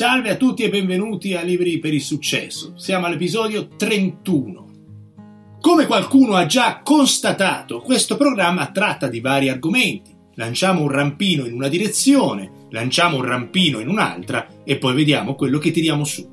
Salve 0.00 0.30
a 0.30 0.36
tutti 0.36 0.62
e 0.62 0.70
benvenuti 0.70 1.34
a 1.34 1.42
Libri 1.42 1.78
per 1.78 1.92
il 1.92 2.00
Successo. 2.00 2.72
Siamo 2.78 3.04
all'episodio 3.04 3.68
31. 3.76 5.58
Come 5.60 5.84
qualcuno 5.84 6.36
ha 6.36 6.46
già 6.46 6.80
constatato, 6.82 7.80
questo 7.80 8.16
programma 8.16 8.70
tratta 8.70 9.08
di 9.08 9.20
vari 9.20 9.50
argomenti. 9.50 10.16
Lanciamo 10.36 10.80
un 10.80 10.88
rampino 10.88 11.44
in 11.44 11.52
una 11.52 11.68
direzione, 11.68 12.50
lanciamo 12.70 13.16
un 13.16 13.24
rampino 13.24 13.78
in 13.78 13.88
un'altra 13.88 14.62
e 14.64 14.78
poi 14.78 14.94
vediamo 14.94 15.34
quello 15.34 15.58
che 15.58 15.70
tiriamo 15.70 16.04
su. 16.04 16.26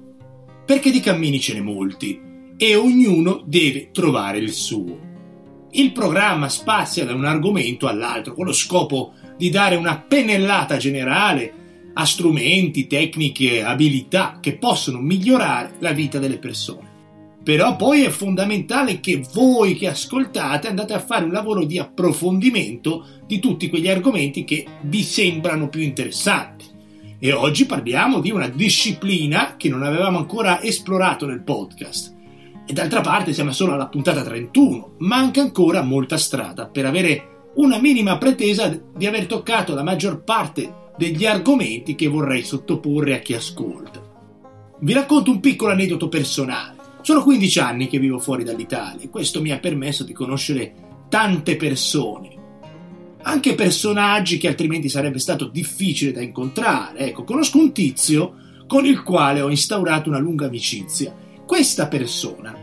Perché 0.65 0.89
di 0.89 1.01
cammini 1.01 1.41
ce 1.41 1.53
ne 1.53 1.61
molti 1.61 2.21
e 2.55 2.75
ognuno 2.77 3.43
deve 3.45 3.91
trovare 3.91 4.37
il 4.37 4.53
suo. 4.53 4.97
Il 5.71 5.91
programma 5.91 6.47
spazia 6.47 7.03
da 7.03 7.13
un 7.13 7.25
argomento 7.25 7.87
all'altro 7.87 8.33
con 8.33 8.45
lo 8.45 8.53
scopo 8.53 9.11
di 9.35 9.49
dare 9.49 9.75
una 9.75 9.99
pennellata 9.99 10.77
generale 10.77 11.65
a 11.99 12.05
strumenti, 12.05 12.85
tecniche, 12.85 13.63
abilità 13.63 14.37
che 14.39 14.55
possono 14.57 14.99
migliorare 14.99 15.73
la 15.79 15.93
vita 15.93 16.19
delle 16.19 16.37
persone. 16.37 16.95
Però 17.43 17.75
poi 17.75 18.03
è 18.03 18.09
fondamentale 18.09 18.99
che 18.99 19.23
voi 19.33 19.75
che 19.75 19.87
ascoltate 19.87 20.67
andate 20.67 20.93
a 20.93 20.99
fare 20.99 21.25
un 21.25 21.31
lavoro 21.31 21.65
di 21.65 21.79
approfondimento 21.79 23.05
di 23.25 23.39
tutti 23.39 23.67
quegli 23.67 23.89
argomenti 23.89 24.43
che 24.43 24.65
vi 24.81 25.01
sembrano 25.01 25.69
più 25.69 25.81
interessanti. 25.81 26.65
E 27.17 27.31
oggi 27.31 27.65
parliamo 27.65 28.19
di 28.19 28.29
una 28.29 28.47
disciplina 28.47 29.55
che 29.57 29.69
non 29.69 29.81
avevamo 29.81 30.19
ancora 30.19 30.61
esplorato 30.61 31.25
nel 31.25 31.41
podcast. 31.41 32.13
E 32.67 32.73
d'altra 32.73 33.01
parte 33.01 33.33
siamo 33.33 33.51
solo 33.51 33.73
alla 33.73 33.87
puntata 33.87 34.21
31, 34.21 34.97
manca 34.99 35.41
ancora 35.41 35.81
molta 35.81 36.17
strada 36.17 36.67
per 36.67 36.85
avere 36.85 37.49
una 37.55 37.79
minima 37.79 38.19
pretesa 38.19 38.67
di 38.95 39.07
aver 39.07 39.25
toccato 39.25 39.73
la 39.73 39.83
maggior 39.83 40.23
parte 40.23 40.85
degli 40.97 41.25
argomenti 41.25 41.95
che 41.95 42.07
vorrei 42.07 42.43
sottoporre 42.43 43.15
a 43.15 43.19
chi 43.19 43.33
ascolta. 43.33 44.01
Vi 44.79 44.93
racconto 44.93 45.31
un 45.31 45.39
piccolo 45.39 45.71
aneddoto 45.71 46.09
personale. 46.09 46.75
Sono 47.01 47.23
15 47.23 47.59
anni 47.59 47.87
che 47.87 47.99
vivo 47.99 48.19
fuori 48.19 48.43
dall'Italia 48.43 49.03
e 49.05 49.09
questo 49.09 49.41
mi 49.41 49.51
ha 49.51 49.59
permesso 49.59 50.03
di 50.03 50.13
conoscere 50.13 50.73
tante 51.07 51.55
persone, 51.55 52.35
anche 53.21 53.55
personaggi 53.55 54.37
che 54.37 54.47
altrimenti 54.47 54.89
sarebbe 54.89 55.19
stato 55.19 55.47
difficile 55.47 56.11
da 56.11 56.21
incontrare. 56.21 56.99
Ecco, 56.99 57.23
conosco 57.23 57.59
un 57.59 57.71
tizio 57.71 58.35
con 58.67 58.85
il 58.85 59.03
quale 59.03 59.41
ho 59.41 59.49
instaurato 59.49 60.09
una 60.09 60.19
lunga 60.19 60.47
amicizia. 60.47 61.15
Questa 61.45 61.87
persona 61.87 62.55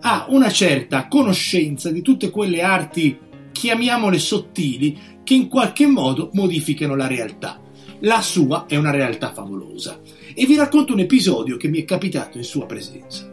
ha 0.00 0.26
una 0.28 0.50
certa 0.50 1.08
conoscenza 1.08 1.90
di 1.90 2.02
tutte 2.02 2.30
quelle 2.30 2.62
arti 2.62 3.18
chiamiamole 3.52 4.18
sottili, 4.18 4.98
che 5.24 5.34
in 5.34 5.48
qualche 5.48 5.86
modo 5.86 6.30
modificano 6.34 6.94
la 6.94 7.06
realtà. 7.06 7.60
La 8.00 8.20
sua 8.20 8.66
è 8.66 8.76
una 8.76 8.90
realtà 8.90 9.32
favolosa. 9.32 10.00
E 10.34 10.44
vi 10.44 10.56
racconto 10.56 10.92
un 10.92 11.00
episodio 11.00 11.56
che 11.56 11.68
mi 11.68 11.80
è 11.80 11.84
capitato 11.84 12.36
in 12.36 12.44
sua 12.44 12.66
presenza. 12.66 13.32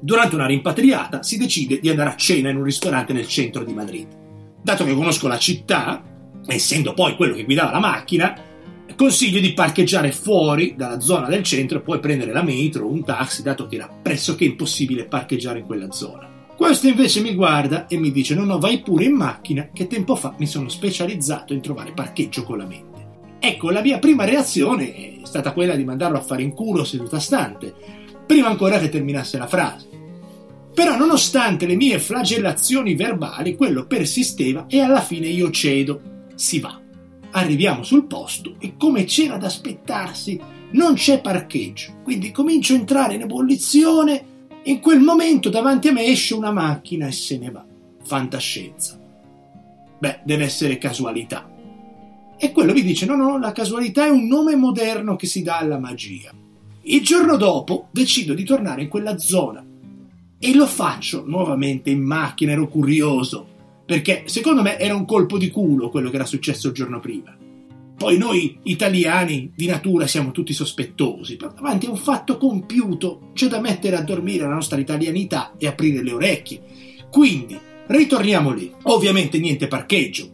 Durante 0.00 0.34
una 0.34 0.46
rimpatriata 0.46 1.22
si 1.22 1.36
decide 1.36 1.78
di 1.78 1.90
andare 1.90 2.10
a 2.10 2.16
cena 2.16 2.48
in 2.48 2.56
un 2.56 2.64
ristorante 2.64 3.12
nel 3.12 3.28
centro 3.28 3.64
di 3.64 3.74
Madrid. 3.74 4.06
Dato 4.62 4.84
che 4.84 4.94
conosco 4.94 5.28
la 5.28 5.38
città, 5.38 6.02
essendo 6.46 6.94
poi 6.94 7.16
quello 7.16 7.34
che 7.34 7.44
guidava 7.44 7.72
la 7.72 7.80
macchina, 7.80 8.48
consiglio 8.96 9.40
di 9.40 9.54
parcheggiare 9.54 10.12
fuori 10.12 10.74
dalla 10.76 11.00
zona 11.00 11.26
del 11.28 11.42
centro 11.42 11.78
e 11.78 11.80
poi 11.80 12.00
prendere 12.00 12.32
la 12.32 12.42
metro 12.42 12.84
o 12.84 12.90
un 12.90 13.02
taxi, 13.02 13.42
dato 13.42 13.66
che 13.66 13.76
era 13.76 13.88
pressoché 13.88 14.44
impossibile 14.44 15.06
parcheggiare 15.06 15.60
in 15.60 15.64
quella 15.64 15.90
zona. 15.90 16.28
Questo 16.54 16.88
invece 16.88 17.22
mi 17.22 17.34
guarda 17.34 17.86
e 17.86 17.96
mi 17.96 18.10
dice: 18.10 18.34
No, 18.34 18.44
no, 18.44 18.58
vai 18.58 18.82
pure 18.82 19.04
in 19.04 19.14
macchina, 19.14 19.70
che 19.72 19.86
tempo 19.86 20.16
fa 20.16 20.34
mi 20.36 20.46
sono 20.46 20.68
specializzato 20.68 21.54
in 21.54 21.62
trovare 21.62 21.92
parcheggio 21.92 22.42
con 22.42 22.58
la 22.58 22.66
mente. 22.66 22.89
Ecco, 23.42 23.70
la 23.70 23.80
mia 23.80 23.98
prima 23.98 24.24
reazione 24.24 24.94
è 24.94 25.18
stata 25.22 25.52
quella 25.52 25.74
di 25.74 25.84
mandarlo 25.84 26.18
a 26.18 26.22
fare 26.22 26.42
in 26.42 26.52
culo 26.52 26.84
seduta 26.84 27.18
stante, 27.18 27.74
prima 28.26 28.48
ancora 28.48 28.78
che 28.78 28.90
terminasse 28.90 29.38
la 29.38 29.46
frase. 29.46 29.88
Però, 30.74 30.96
nonostante 30.96 31.66
le 31.66 31.74
mie 31.74 31.98
flagellazioni 31.98 32.94
verbali, 32.94 33.56
quello 33.56 33.86
persisteva 33.86 34.66
e 34.68 34.80
alla 34.80 35.00
fine 35.00 35.26
io 35.26 35.50
cedo. 35.50 36.00
Si 36.34 36.60
va. 36.60 36.78
Arriviamo 37.32 37.82
sul 37.82 38.04
posto 38.04 38.56
e 38.58 38.74
come 38.76 39.04
c'era 39.04 39.36
da 39.36 39.46
aspettarsi, 39.46 40.38
non 40.72 40.94
c'è 40.94 41.20
parcheggio. 41.20 41.94
Quindi 42.02 42.32
comincio 42.32 42.74
a 42.74 42.76
entrare 42.76 43.14
in 43.14 43.22
ebollizione 43.22 44.24
in 44.64 44.80
quel 44.80 45.00
momento 45.00 45.48
davanti 45.48 45.88
a 45.88 45.92
me 45.92 46.04
esce 46.04 46.34
una 46.34 46.52
macchina 46.52 47.06
e 47.06 47.12
se 47.12 47.38
ne 47.38 47.50
va. 47.50 47.64
Fantascienza. 48.04 48.98
Beh, 49.98 50.20
deve 50.24 50.44
essere 50.44 50.76
casualità. 50.78 51.49
E 52.42 52.52
quello 52.52 52.72
mi 52.72 52.82
dice: 52.82 53.04
no, 53.04 53.16
no, 53.16 53.38
la 53.38 53.52
casualità 53.52 54.06
è 54.06 54.08
un 54.08 54.26
nome 54.26 54.56
moderno 54.56 55.14
che 55.14 55.26
si 55.26 55.42
dà 55.42 55.58
alla 55.58 55.78
magia. 55.78 56.32
Il 56.82 57.02
giorno 57.02 57.36
dopo 57.36 57.88
decido 57.90 58.32
di 58.32 58.44
tornare 58.44 58.80
in 58.80 58.88
quella 58.88 59.18
zona 59.18 59.62
e 60.38 60.54
lo 60.54 60.66
faccio 60.66 61.22
nuovamente 61.26 61.90
in 61.90 62.00
macchina, 62.00 62.52
ero 62.52 62.66
curioso, 62.66 63.46
perché 63.84 64.22
secondo 64.24 64.62
me 64.62 64.78
era 64.78 64.94
un 64.94 65.04
colpo 65.04 65.36
di 65.36 65.50
culo 65.50 65.90
quello 65.90 66.08
che 66.08 66.16
era 66.16 66.24
successo 66.24 66.68
il 66.68 66.72
giorno 66.72 66.98
prima. 66.98 67.36
Poi 67.94 68.16
noi 68.16 68.58
italiani 68.62 69.52
di 69.54 69.66
natura 69.66 70.06
siamo 70.06 70.30
tutti 70.30 70.54
sospettosi, 70.54 71.36
però 71.36 71.52
davanti 71.52 71.84
a 71.84 71.90
un 71.90 71.98
fatto 71.98 72.38
compiuto 72.38 73.32
c'è 73.34 73.48
da 73.48 73.60
mettere 73.60 73.96
a 73.96 74.02
dormire 74.02 74.46
la 74.46 74.54
nostra 74.54 74.78
italianità 74.78 75.52
e 75.58 75.66
aprire 75.66 76.02
le 76.02 76.12
orecchie. 76.12 76.62
Quindi, 77.10 77.58
ritorniamo 77.86 78.52
lì. 78.52 78.72
Ovviamente 78.84 79.38
niente 79.38 79.68
parcheggio, 79.68 80.30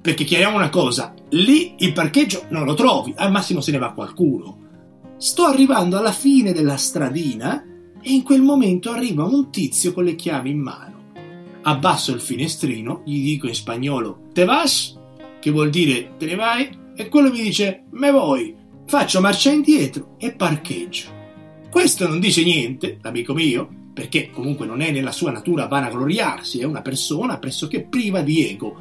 perché 0.00 0.22
chiariamo 0.22 0.56
una 0.56 0.70
cosa, 0.70 1.12
lì 1.32 1.74
il 1.78 1.92
parcheggio 1.92 2.46
non 2.48 2.64
lo 2.64 2.74
trovi, 2.74 3.12
al 3.16 3.30
massimo 3.30 3.60
se 3.60 3.72
ne 3.72 3.78
va 3.78 3.92
qualcuno. 3.92 4.58
Sto 5.16 5.44
arrivando 5.44 5.98
alla 5.98 6.12
fine 6.12 6.52
della 6.52 6.76
stradina 6.76 7.64
e 8.00 8.12
in 8.12 8.22
quel 8.22 8.42
momento 8.42 8.90
arriva 8.90 9.24
un 9.24 9.50
tizio 9.50 9.92
con 9.92 10.04
le 10.04 10.14
chiavi 10.14 10.50
in 10.50 10.60
mano. 10.60 10.90
Abbasso 11.62 12.12
il 12.12 12.20
finestrino, 12.20 13.02
gli 13.04 13.22
dico 13.22 13.46
in 13.46 13.54
spagnolo 13.54 14.28
Te 14.32 14.44
vas? 14.44 14.98
Che 15.40 15.50
vuol 15.50 15.70
dire 15.70 16.14
te 16.16 16.26
ne 16.26 16.34
vai? 16.34 16.80
e 16.94 17.08
quello 17.08 17.30
mi 17.30 17.42
dice 17.42 17.84
me 17.90 18.10
vuoi, 18.10 18.54
faccio 18.86 19.20
marcia 19.20 19.50
indietro 19.50 20.14
e 20.18 20.32
parcheggio. 20.32 21.20
Questo 21.70 22.06
non 22.06 22.20
dice 22.20 22.44
niente, 22.44 22.98
l'amico 23.00 23.32
mio, 23.32 23.68
perché 23.94 24.30
comunque 24.30 24.66
non 24.66 24.82
è 24.82 24.90
nella 24.90 25.12
sua 25.12 25.30
natura 25.30 25.66
vanagloriarsi, 25.66 26.60
è 26.60 26.64
una 26.64 26.82
persona 26.82 27.38
pressoché 27.38 27.82
priva 27.82 28.20
di 28.20 28.46
ego, 28.46 28.76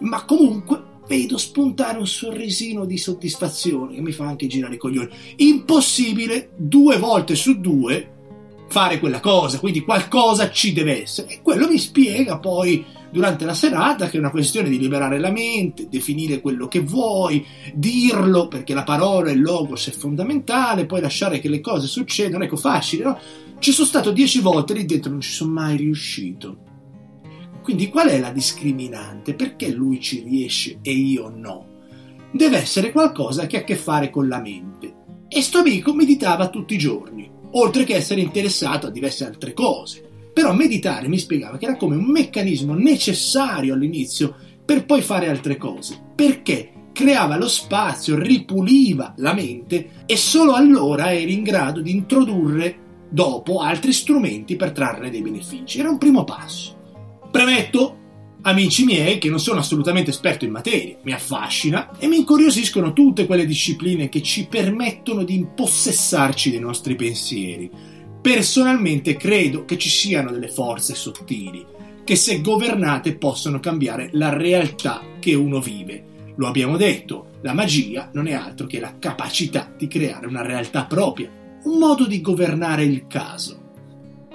ma 0.00 0.24
comunque 0.24 0.85
vedo 1.06 1.38
spuntare 1.38 1.98
un 1.98 2.06
sorrisino 2.06 2.84
di 2.84 2.98
soddisfazione 2.98 3.94
che 3.94 4.00
mi 4.00 4.12
fa 4.12 4.26
anche 4.26 4.46
girare 4.46 4.74
i 4.74 4.78
coglioni. 4.78 5.08
Impossibile 5.36 6.50
due 6.56 6.98
volte 6.98 7.34
su 7.34 7.60
due 7.60 8.10
fare 8.68 8.98
quella 8.98 9.20
cosa, 9.20 9.58
quindi 9.58 9.82
qualcosa 9.82 10.50
ci 10.50 10.72
deve 10.72 11.02
essere. 11.02 11.28
E 11.28 11.42
quello 11.42 11.68
mi 11.68 11.78
spiega 11.78 12.38
poi 12.38 12.84
durante 13.10 13.44
la 13.44 13.54
serata 13.54 14.08
che 14.08 14.16
è 14.16 14.20
una 14.20 14.30
questione 14.30 14.68
di 14.68 14.78
liberare 14.78 15.18
la 15.18 15.30
mente, 15.30 15.88
definire 15.88 16.40
quello 16.40 16.66
che 16.66 16.80
vuoi, 16.80 17.44
dirlo 17.72 18.48
perché 18.48 18.74
la 18.74 18.82
parola 18.82 19.30
e 19.30 19.34
il 19.34 19.40
logos 19.40 19.88
è 19.88 19.92
fondamentale, 19.92 20.86
poi 20.86 21.00
lasciare 21.00 21.38
che 21.38 21.48
le 21.48 21.60
cose 21.60 21.86
succedano, 21.86 22.44
ecco 22.44 22.56
facile, 22.56 23.04
no? 23.04 23.18
Ci 23.58 23.72
sono 23.72 23.86
stato 23.86 24.10
dieci 24.10 24.40
volte 24.40 24.74
lì 24.74 24.84
dentro, 24.84 25.10
non 25.10 25.20
ci 25.20 25.32
sono 25.32 25.52
mai 25.52 25.76
riuscito. 25.76 26.65
Quindi 27.66 27.88
qual 27.88 28.10
è 28.10 28.20
la 28.20 28.30
discriminante? 28.30 29.34
Perché 29.34 29.72
lui 29.72 30.00
ci 30.00 30.22
riesce 30.22 30.78
e 30.82 30.92
io 30.92 31.28
no? 31.34 31.66
Deve 32.30 32.58
essere 32.58 32.92
qualcosa 32.92 33.48
che 33.48 33.56
ha 33.56 33.60
a 33.62 33.64
che 33.64 33.74
fare 33.74 34.08
con 34.08 34.28
la 34.28 34.40
mente. 34.40 34.94
E 35.26 35.42
sto 35.42 35.58
amico 35.58 35.92
meditava 35.92 36.48
tutti 36.48 36.74
i 36.74 36.78
giorni, 36.78 37.28
oltre 37.54 37.82
che 37.82 37.96
essere 37.96 38.20
interessato 38.20 38.86
a 38.86 38.90
diverse 38.90 39.26
altre 39.26 39.52
cose. 39.52 40.08
Però 40.32 40.54
meditare 40.54 41.08
mi 41.08 41.18
spiegava 41.18 41.58
che 41.58 41.64
era 41.64 41.76
come 41.76 41.96
un 41.96 42.04
meccanismo 42.04 42.72
necessario 42.74 43.74
all'inizio 43.74 44.36
per 44.64 44.86
poi 44.86 45.02
fare 45.02 45.28
altre 45.28 45.56
cose. 45.56 46.00
Perché? 46.14 46.70
creava 46.92 47.36
lo 47.36 47.48
spazio, 47.48 48.16
ripuliva 48.16 49.12
la 49.16 49.34
mente 49.34 50.04
e 50.06 50.16
solo 50.16 50.52
allora 50.52 51.12
eri 51.12 51.32
in 51.32 51.42
grado 51.42 51.80
di 51.80 51.90
introdurre 51.90 53.08
dopo 53.10 53.58
altri 53.58 53.92
strumenti 53.92 54.54
per 54.54 54.70
trarre 54.70 55.10
dei 55.10 55.20
benefici. 55.20 55.80
Era 55.80 55.90
un 55.90 55.98
primo 55.98 56.22
passo. 56.22 56.75
Premetto, 57.36 57.98
amici 58.42 58.84
miei, 58.84 59.18
che 59.18 59.28
non 59.28 59.38
sono 59.40 59.60
assolutamente 59.60 60.10
esperto 60.10 60.46
in 60.46 60.52
materia, 60.52 60.96
mi 61.02 61.12
affascina 61.12 61.90
e 61.98 62.06
mi 62.06 62.16
incuriosiscono 62.16 62.94
tutte 62.94 63.26
quelle 63.26 63.44
discipline 63.44 64.08
che 64.08 64.22
ci 64.22 64.46
permettono 64.46 65.22
di 65.22 65.34
impossessarci 65.34 66.50
dei 66.50 66.60
nostri 66.60 66.94
pensieri 66.94 67.70
Personalmente 68.26 69.16
credo 69.16 69.64
che 69.64 69.78
ci 69.78 69.88
siano 69.88 70.32
delle 70.32 70.48
forze 70.48 70.96
sottili 70.96 71.64
che 72.02 72.16
se 72.16 72.40
governate 72.40 73.16
possono 73.16 73.60
cambiare 73.60 74.08
la 74.14 74.36
realtà 74.36 75.00
che 75.20 75.34
uno 75.34 75.60
vive. 75.60 76.32
Lo 76.36 76.48
abbiamo 76.48 76.76
detto, 76.76 77.32
la 77.42 77.52
magia 77.52 78.10
non 78.14 78.26
è 78.26 78.32
altro 78.32 78.66
che 78.66 78.80
la 78.80 78.96
capacità 78.98 79.72
di 79.76 79.86
creare 79.86 80.26
una 80.26 80.42
realtà 80.42 80.86
propria, 80.86 81.30
un 81.64 81.78
modo 81.78 82.06
di 82.06 82.20
governare 82.20 82.82
il 82.82 83.06
caso. 83.06 83.65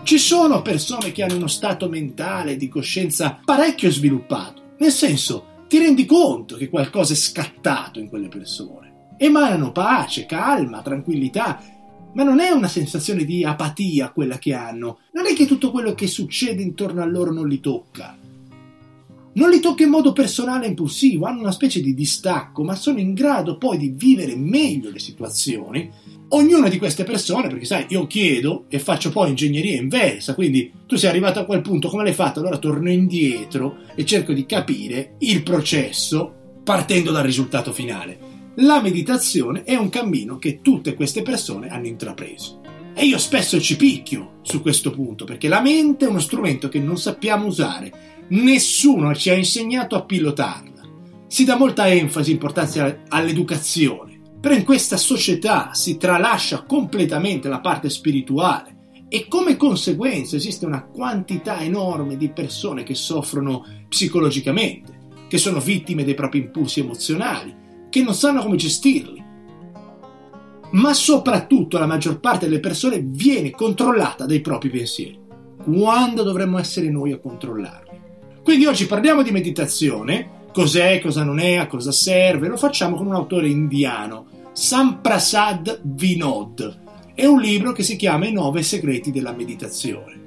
Ci 0.03 0.17
sono 0.17 0.61
persone 0.61 1.11
che 1.11 1.23
hanno 1.23 1.35
uno 1.35 1.47
stato 1.47 1.87
mentale 1.87 2.57
di 2.57 2.67
coscienza 2.67 3.39
parecchio 3.45 3.89
sviluppato, 3.91 4.73
nel 4.79 4.91
senso 4.91 5.65
ti 5.67 5.77
rendi 5.77 6.05
conto 6.05 6.57
che 6.57 6.69
qualcosa 6.69 7.13
è 7.13 7.15
scattato 7.15 7.99
in 7.99 8.09
quelle 8.09 8.27
persone. 8.27 9.13
Emanano 9.17 9.71
pace, 9.71 10.25
calma, 10.25 10.81
tranquillità, 10.81 11.61
ma 12.13 12.23
non 12.23 12.41
è 12.41 12.49
una 12.49 12.67
sensazione 12.67 13.23
di 13.23 13.45
apatia 13.45 14.11
quella 14.11 14.37
che 14.37 14.53
hanno, 14.53 14.99
non 15.13 15.27
è 15.27 15.33
che 15.33 15.45
tutto 15.45 15.71
quello 15.71 15.93
che 15.93 16.07
succede 16.07 16.61
intorno 16.61 17.01
a 17.01 17.05
loro 17.05 17.31
non 17.31 17.47
li 17.47 17.61
tocca. 17.61 18.17
Non 19.33 19.49
li 19.49 19.61
tocca 19.61 19.83
in 19.83 19.89
modo 19.89 20.11
personale 20.11 20.65
e 20.65 20.69
impulsivo, 20.69 21.25
hanno 21.25 21.39
una 21.39 21.53
specie 21.53 21.81
di 21.81 21.93
distacco, 21.93 22.63
ma 22.63 22.75
sono 22.75 22.99
in 22.99 23.13
grado 23.13 23.57
poi 23.57 23.77
di 23.77 23.93
vivere 23.95 24.35
meglio 24.35 24.91
le 24.91 24.99
situazioni. 24.99 25.89
Ognuna 26.29 26.67
di 26.67 26.77
queste 26.77 27.05
persone, 27.05 27.47
perché 27.47 27.65
sai, 27.65 27.85
io 27.89 28.07
chiedo 28.07 28.65
e 28.67 28.79
faccio 28.79 29.09
poi 29.09 29.29
ingegneria 29.29 29.79
inversa, 29.79 30.33
quindi 30.33 30.71
tu 30.85 30.97
sei 30.97 31.09
arrivato 31.09 31.39
a 31.39 31.45
quel 31.45 31.61
punto, 31.61 31.87
come 31.87 32.03
l'hai 32.03 32.13
fatto? 32.13 32.39
Allora 32.39 32.57
torno 32.57 32.89
indietro 32.89 33.77
e 33.95 34.05
cerco 34.05 34.33
di 34.33 34.45
capire 34.45 35.15
il 35.19 35.43
processo 35.43 36.33
partendo 36.63 37.11
dal 37.11 37.23
risultato 37.23 37.71
finale. 37.71 38.29
La 38.55 38.81
meditazione 38.81 39.63
è 39.63 39.75
un 39.75 39.89
cammino 39.89 40.37
che 40.37 40.59
tutte 40.61 40.93
queste 40.93 41.21
persone 41.21 41.69
hanno 41.69 41.87
intrapreso. 41.87 42.60
E 42.93 43.05
io 43.05 43.17
spesso 43.17 43.59
ci 43.59 43.75
picchio 43.75 44.39
su 44.41 44.61
questo 44.61 44.91
punto, 44.91 45.25
perché 45.25 45.47
la 45.47 45.61
mente 45.61 46.05
è 46.05 46.09
uno 46.09 46.19
strumento 46.19 46.69
che 46.69 46.79
non 46.79 46.97
sappiamo 46.97 47.45
usare. 47.45 48.25
Nessuno 48.29 49.15
ci 49.15 49.29
ha 49.29 49.33
insegnato 49.33 49.95
a 49.95 50.03
pilotarla. 50.03 50.69
Si 51.27 51.45
dà 51.45 51.55
molta 51.55 51.87
enfasi 51.87 52.31
e 52.31 52.33
importanza 52.33 53.03
all'educazione, 53.07 54.19
però 54.39 54.53
in 54.53 54.63
questa 54.63 54.97
società 54.97 55.73
si 55.73 55.97
tralascia 55.97 56.63
completamente 56.63 57.47
la 57.47 57.59
parte 57.59 57.89
spirituale 57.89 58.79
e 59.07 59.27
come 59.27 59.57
conseguenza 59.57 60.35
esiste 60.35 60.65
una 60.65 60.83
quantità 60.83 61.59
enorme 61.59 62.17
di 62.17 62.29
persone 62.29 62.83
che 62.83 62.95
soffrono 62.95 63.65
psicologicamente, 63.87 64.99
che 65.27 65.37
sono 65.37 65.59
vittime 65.59 66.03
dei 66.03 66.13
propri 66.13 66.39
impulsi 66.39 66.79
emozionali, 66.79 67.53
che 67.89 68.01
non 68.03 68.13
sanno 68.13 68.41
come 68.41 68.55
gestirli. 68.55 69.20
Ma 70.71 70.93
soprattutto 70.93 71.77
la 71.77 71.85
maggior 71.85 72.19
parte 72.19 72.47
delle 72.47 72.59
persone 72.59 73.01
viene 73.03 73.51
controllata 73.51 74.25
dai 74.25 74.39
propri 74.39 74.69
pensieri, 74.69 75.19
quando 75.63 76.23
dovremmo 76.23 76.57
essere 76.57 76.89
noi 76.89 77.11
a 77.11 77.19
controllarli. 77.19 77.99
Quindi 78.43 78.65
oggi 78.65 78.85
parliamo 78.85 79.21
di 79.21 79.31
meditazione, 79.31 80.47
cos'è, 80.53 80.99
cosa 81.01 81.23
non 81.23 81.39
è, 81.39 81.55
a 81.55 81.67
cosa 81.67 81.91
serve, 81.91 82.47
lo 82.47 82.57
facciamo 82.57 82.95
con 82.95 83.05
un 83.05 83.13
autore 83.13 83.47
indiano, 83.49 84.25
Samprasad 84.53 85.81
Vinod. 85.83 86.79
È 87.13 87.25
un 87.25 87.39
libro 87.41 87.73
che 87.73 87.83
si 87.83 87.97
chiama 87.97 88.25
I 88.25 88.31
nove 88.31 88.63
segreti 88.63 89.11
della 89.11 89.33
meditazione. 89.33 90.19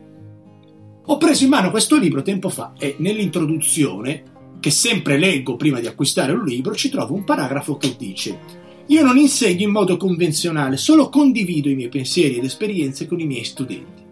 Ho 1.06 1.18
preso 1.18 1.44
in 1.44 1.50
mano 1.50 1.70
questo 1.70 1.96
libro 1.96 2.22
tempo 2.22 2.48
fa 2.48 2.72
e 2.78 2.96
nell'introduzione 2.98 4.32
che 4.60 4.70
sempre 4.70 5.18
leggo 5.18 5.56
prima 5.56 5.80
di 5.80 5.86
acquistare 5.86 6.32
un 6.32 6.44
libro, 6.44 6.74
ci 6.74 6.88
trovo 6.88 7.14
un 7.14 7.24
paragrafo 7.24 7.76
che 7.76 7.94
dice 7.98 8.38
Io 8.88 9.02
non 9.02 9.16
insegno 9.16 9.64
in 9.64 9.70
modo 9.70 9.96
convenzionale, 9.96 10.76
solo 10.76 11.08
condivido 11.08 11.70
i 11.70 11.74
miei 11.74 11.88
pensieri 11.88 12.36
ed 12.36 12.44
esperienze 12.44 13.06
con 13.06 13.18
i 13.18 13.26
miei 13.26 13.44
studenti 13.44 14.02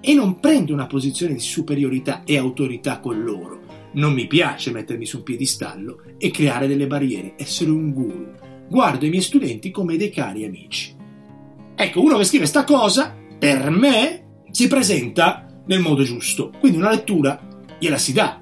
e 0.00 0.14
non 0.14 0.40
prendo 0.40 0.72
una 0.72 0.86
posizione 0.86 1.34
di 1.34 1.40
superiorità 1.40 2.24
e 2.24 2.38
autorità 2.38 2.98
con 2.98 3.22
loro. 3.22 3.60
Non 3.92 4.14
mi 4.14 4.26
piace 4.26 4.72
mettermi 4.72 5.04
su 5.04 5.18
un 5.18 5.22
piedistallo 5.22 6.02
e 6.16 6.30
creare 6.30 6.66
delle 6.66 6.86
barriere, 6.86 7.34
essere 7.36 7.70
un 7.70 7.92
guru. 7.92 8.32
Guardo 8.68 9.04
i 9.04 9.10
miei 9.10 9.22
studenti 9.22 9.70
come 9.70 9.98
dei 9.98 10.10
cari 10.10 10.44
amici. 10.44 10.96
Ecco, 11.74 12.02
uno 12.02 12.16
che 12.16 12.24
scrive 12.24 12.46
sta 12.46 12.64
cosa, 12.64 13.14
per 13.38 13.68
me, 13.70 14.44
si 14.50 14.66
presenta 14.66 15.46
nel 15.66 15.80
modo 15.80 16.04
giusto. 16.04 16.52
Quindi 16.58 16.78
una 16.78 16.90
lettura 16.90 17.38
gliela 17.78 17.98
si 17.98 18.14
dà, 18.14 18.40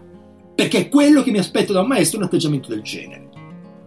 perché 0.54 0.78
è 0.78 0.88
quello 0.88 1.22
che 1.22 1.32
mi 1.32 1.38
aspetto 1.38 1.72
da 1.72 1.80
un 1.80 1.88
maestro 1.88 2.18
un 2.18 2.24
atteggiamento 2.24 2.68
del 2.68 2.82
genere. 2.82 3.29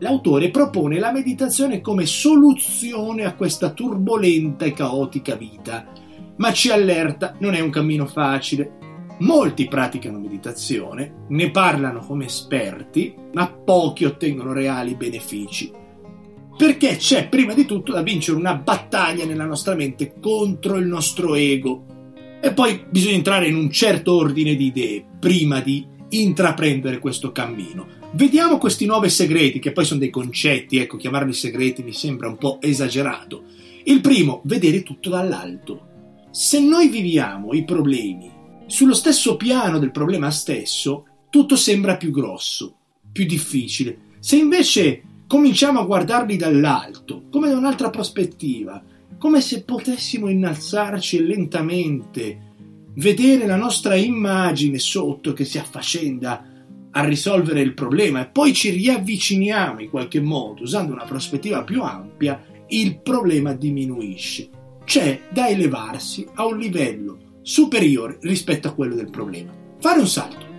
L'autore 0.04 0.52
propone 0.52 1.00
la 1.00 1.14
meditazione 1.14 1.80
come 1.80 2.06
soluzione 2.06 3.24
a 3.24 3.36
questa 3.36 3.70
turbolenta 3.72 4.66
e 4.66 4.74
caotica 4.74 5.36
vita, 5.36 5.88
ma 6.36 6.52
ci 6.52 6.72
allerta, 6.72 7.38
non 7.40 7.54
è 7.54 7.62
un 7.62 7.70
cammino 7.70 8.06
facile. 8.06 8.80
Molti 9.20 9.70
praticano 9.70 10.20
meditazione, 10.20 11.24
ne 11.30 11.52
parlano 11.52 12.00
come 12.02 12.26
esperti, 12.26 13.16
ma 13.32 13.48
pochi 13.48 14.04
ottengono 14.04 14.52
reali 14.52 14.96
benefici. 14.96 15.72
Perché 16.58 16.98
c'è 16.98 17.30
prima 17.30 17.54
di 17.54 17.64
tutto 17.64 17.94
da 17.94 18.02
vincere 18.02 18.38
una 18.38 18.56
battaglia 18.56 19.24
nella 19.24 19.46
nostra 19.46 19.74
mente 19.74 20.16
contro 20.20 20.76
il 20.76 20.86
nostro 20.86 21.34
ego. 21.34 21.86
E 22.42 22.52
poi 22.52 22.84
bisogna 22.90 23.16
entrare 23.16 23.48
in 23.48 23.56
un 23.56 23.72
certo 23.72 24.18
ordine 24.18 24.56
di 24.56 24.66
idee 24.66 25.06
prima 25.18 25.62
di 25.62 25.88
intraprendere 26.10 27.00
questo 27.00 27.32
cammino. 27.32 28.03
Vediamo 28.16 28.60
questi 28.60 28.86
nove 28.86 29.10
segreti, 29.10 29.58
che 29.58 29.72
poi 29.72 29.86
sono 29.86 30.00
dei 30.00 30.12
concetti, 30.12 30.78
ecco, 30.78 30.98
chiamarli 30.98 31.34
segreti 31.34 31.82
mi 31.82 31.94
sembra 31.94 32.28
un 32.28 32.38
po' 32.38 32.60
esagerato. 32.62 33.46
Il 33.86 34.02
primo, 34.02 34.42
vedere 34.44 34.84
tutto 34.84 35.10
dall'alto. 35.10 35.88
Se 36.30 36.60
noi 36.60 36.90
viviamo 36.90 37.54
i 37.54 37.64
problemi 37.64 38.32
sullo 38.68 38.94
stesso 38.94 39.36
piano 39.36 39.80
del 39.80 39.90
problema 39.90 40.30
stesso, 40.30 41.06
tutto 41.32 41.56
sembra 41.56 41.98
più 41.98 42.12
grosso, 42.12 42.76
più 43.12 43.26
difficile. 43.26 43.98
Se 44.20 44.36
invece 44.36 45.02
cominciamo 45.26 45.80
a 45.80 45.86
guardarli 45.86 46.38
dall'alto, 46.38 47.24
come 47.32 47.50
da 47.50 47.58
un'altra 47.58 47.90
prospettiva, 47.90 48.80
come 49.18 49.42
se 49.42 49.64
potessimo 49.64 50.30
innalzarci 50.30 51.26
lentamente 51.26 52.52
vedere 52.98 53.48
la 53.48 53.56
nostra 53.56 53.96
immagine 53.96 54.78
sotto 54.78 55.34
che 55.34 55.46
si 55.46 55.58
affacenda 55.58 56.53
a 56.96 57.04
risolvere 57.06 57.62
il 57.62 57.74
problema 57.74 58.22
e 58.22 58.30
poi 58.30 58.54
ci 58.54 58.70
riavviciniamo 58.70 59.82
in 59.82 59.90
qualche 59.90 60.22
modo 60.22 60.64
usando 60.64 60.94
una 60.94 61.06
prospettiva 61.06 61.64
più 61.64 61.82
ampia, 61.82 62.44
il 62.68 63.00
problema 63.00 63.54
diminuisce. 63.54 64.50
C'è 64.86 65.22
da 65.30 65.48
elevarsi 65.48 66.28
a 66.36 66.46
un 66.46 66.58
livello 66.58 67.18
superiore 67.42 68.18
rispetto 68.22 68.68
a 68.68 68.74
quello 68.74 68.96
del 68.96 69.10
problema. 69.10 69.52
Fare 69.80 70.00
un 70.00 70.08
salto. 70.08 70.52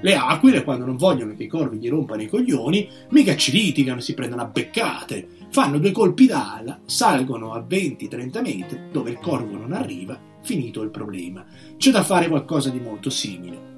Le 0.00 0.14
aquile, 0.14 0.64
quando 0.64 0.84
non 0.84 0.96
vogliono 0.96 1.34
che 1.34 1.44
i 1.44 1.48
corvi 1.48 1.78
gli 1.78 1.88
rompano 1.88 2.22
i 2.22 2.28
coglioni, 2.28 2.88
mica 3.10 3.34
ci 3.36 3.52
litigano, 3.52 4.00
si 4.00 4.14
prendono 4.14 4.42
a 4.42 4.46
beccate, 4.46 5.28
fanno 5.50 5.78
due 5.78 5.92
colpi 5.92 6.26
d'ala, 6.26 6.80
salgono 6.84 7.52
a 7.52 7.64
20-30 7.66 8.42
metri 8.42 8.80
dove 8.90 9.10
il 9.10 9.18
corvo 9.18 9.56
non 9.56 9.72
arriva 9.72 10.18
finito 10.42 10.82
il 10.82 10.90
problema. 10.90 11.44
C'è 11.76 11.90
da 11.90 12.02
fare 12.02 12.28
qualcosa 12.28 12.70
di 12.70 12.80
molto 12.80 13.08
simile. 13.08 13.75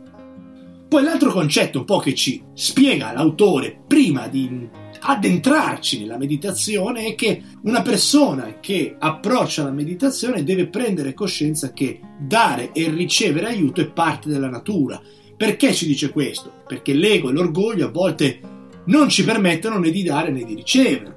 Poi 0.88 1.02
l'altro 1.02 1.32
concetto 1.32 1.81
un 1.81 1.85
po' 1.85 1.99
che 1.99 2.14
ci 2.14 2.43
spiega 2.55 3.12
l'autore 3.12 3.79
prima 3.87 4.26
di 4.26 4.67
addentrarci 5.00 6.00
nella 6.00 6.17
meditazione 6.17 7.09
è 7.09 7.14
che 7.14 7.42
una 7.64 7.83
persona 7.83 8.59
che 8.59 8.97
approccia 8.99 9.64
la 9.64 9.71
meditazione 9.71 10.45
deve 10.45 10.66
prendere 10.68 11.12
coscienza 11.12 11.73
che 11.75 12.00
dare 12.18 12.73
e 12.73 12.88
ricevere 12.88 13.49
aiuto 13.49 13.83
è 13.83 13.90
parte 13.90 14.30
della 14.30 14.49
natura. 14.49 14.99
Perché 15.37 15.75
ci 15.75 15.87
dice 15.87 16.11
questo? 16.11 16.50
Perché 16.66 16.95
l'ego 16.95 17.28
e 17.28 17.33
l'orgoglio 17.33 17.88
a 17.88 17.90
volte 17.90 18.40
non 18.87 19.11
ci 19.11 19.25
permettono 19.25 19.78
né 19.78 19.90
di 19.90 20.02
dare 20.02 20.30
né 20.30 20.42
di 20.42 20.54
ricevere. 20.54 21.16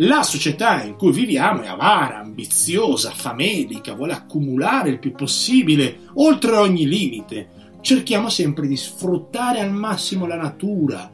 La 0.00 0.22
società 0.22 0.82
in 0.82 0.94
cui 0.96 1.10
viviamo 1.10 1.62
è 1.62 1.68
avara, 1.68 2.18
ambiziosa, 2.18 3.12
famelica, 3.12 3.94
vuole 3.94 4.12
accumulare 4.12 4.90
il 4.90 4.98
più 4.98 5.12
possibile, 5.12 6.00
oltre 6.16 6.54
ogni 6.56 6.86
limite. 6.86 7.55
Cerchiamo 7.86 8.28
sempre 8.28 8.66
di 8.66 8.76
sfruttare 8.76 9.60
al 9.60 9.70
massimo 9.70 10.26
la 10.26 10.34
natura. 10.34 11.08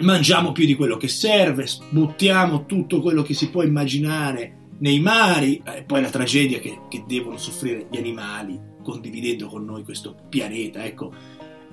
Mangiamo 0.00 0.52
più 0.52 0.66
di 0.66 0.74
quello 0.74 0.98
che 0.98 1.08
serve, 1.08 1.66
buttiamo 1.88 2.66
tutto 2.66 3.00
quello 3.00 3.22
che 3.22 3.32
si 3.32 3.48
può 3.48 3.62
immaginare 3.62 4.66
nei 4.80 5.00
mari, 5.00 5.62
e 5.64 5.84
poi 5.84 6.02
la 6.02 6.10
tragedia 6.10 6.58
che, 6.58 6.80
che 6.90 7.04
devono 7.08 7.38
soffrire 7.38 7.86
gli 7.90 7.96
animali 7.96 8.60
condividendo 8.82 9.46
con 9.46 9.64
noi 9.64 9.84
questo 9.84 10.16
pianeta. 10.28 10.84
Ecco, 10.84 11.14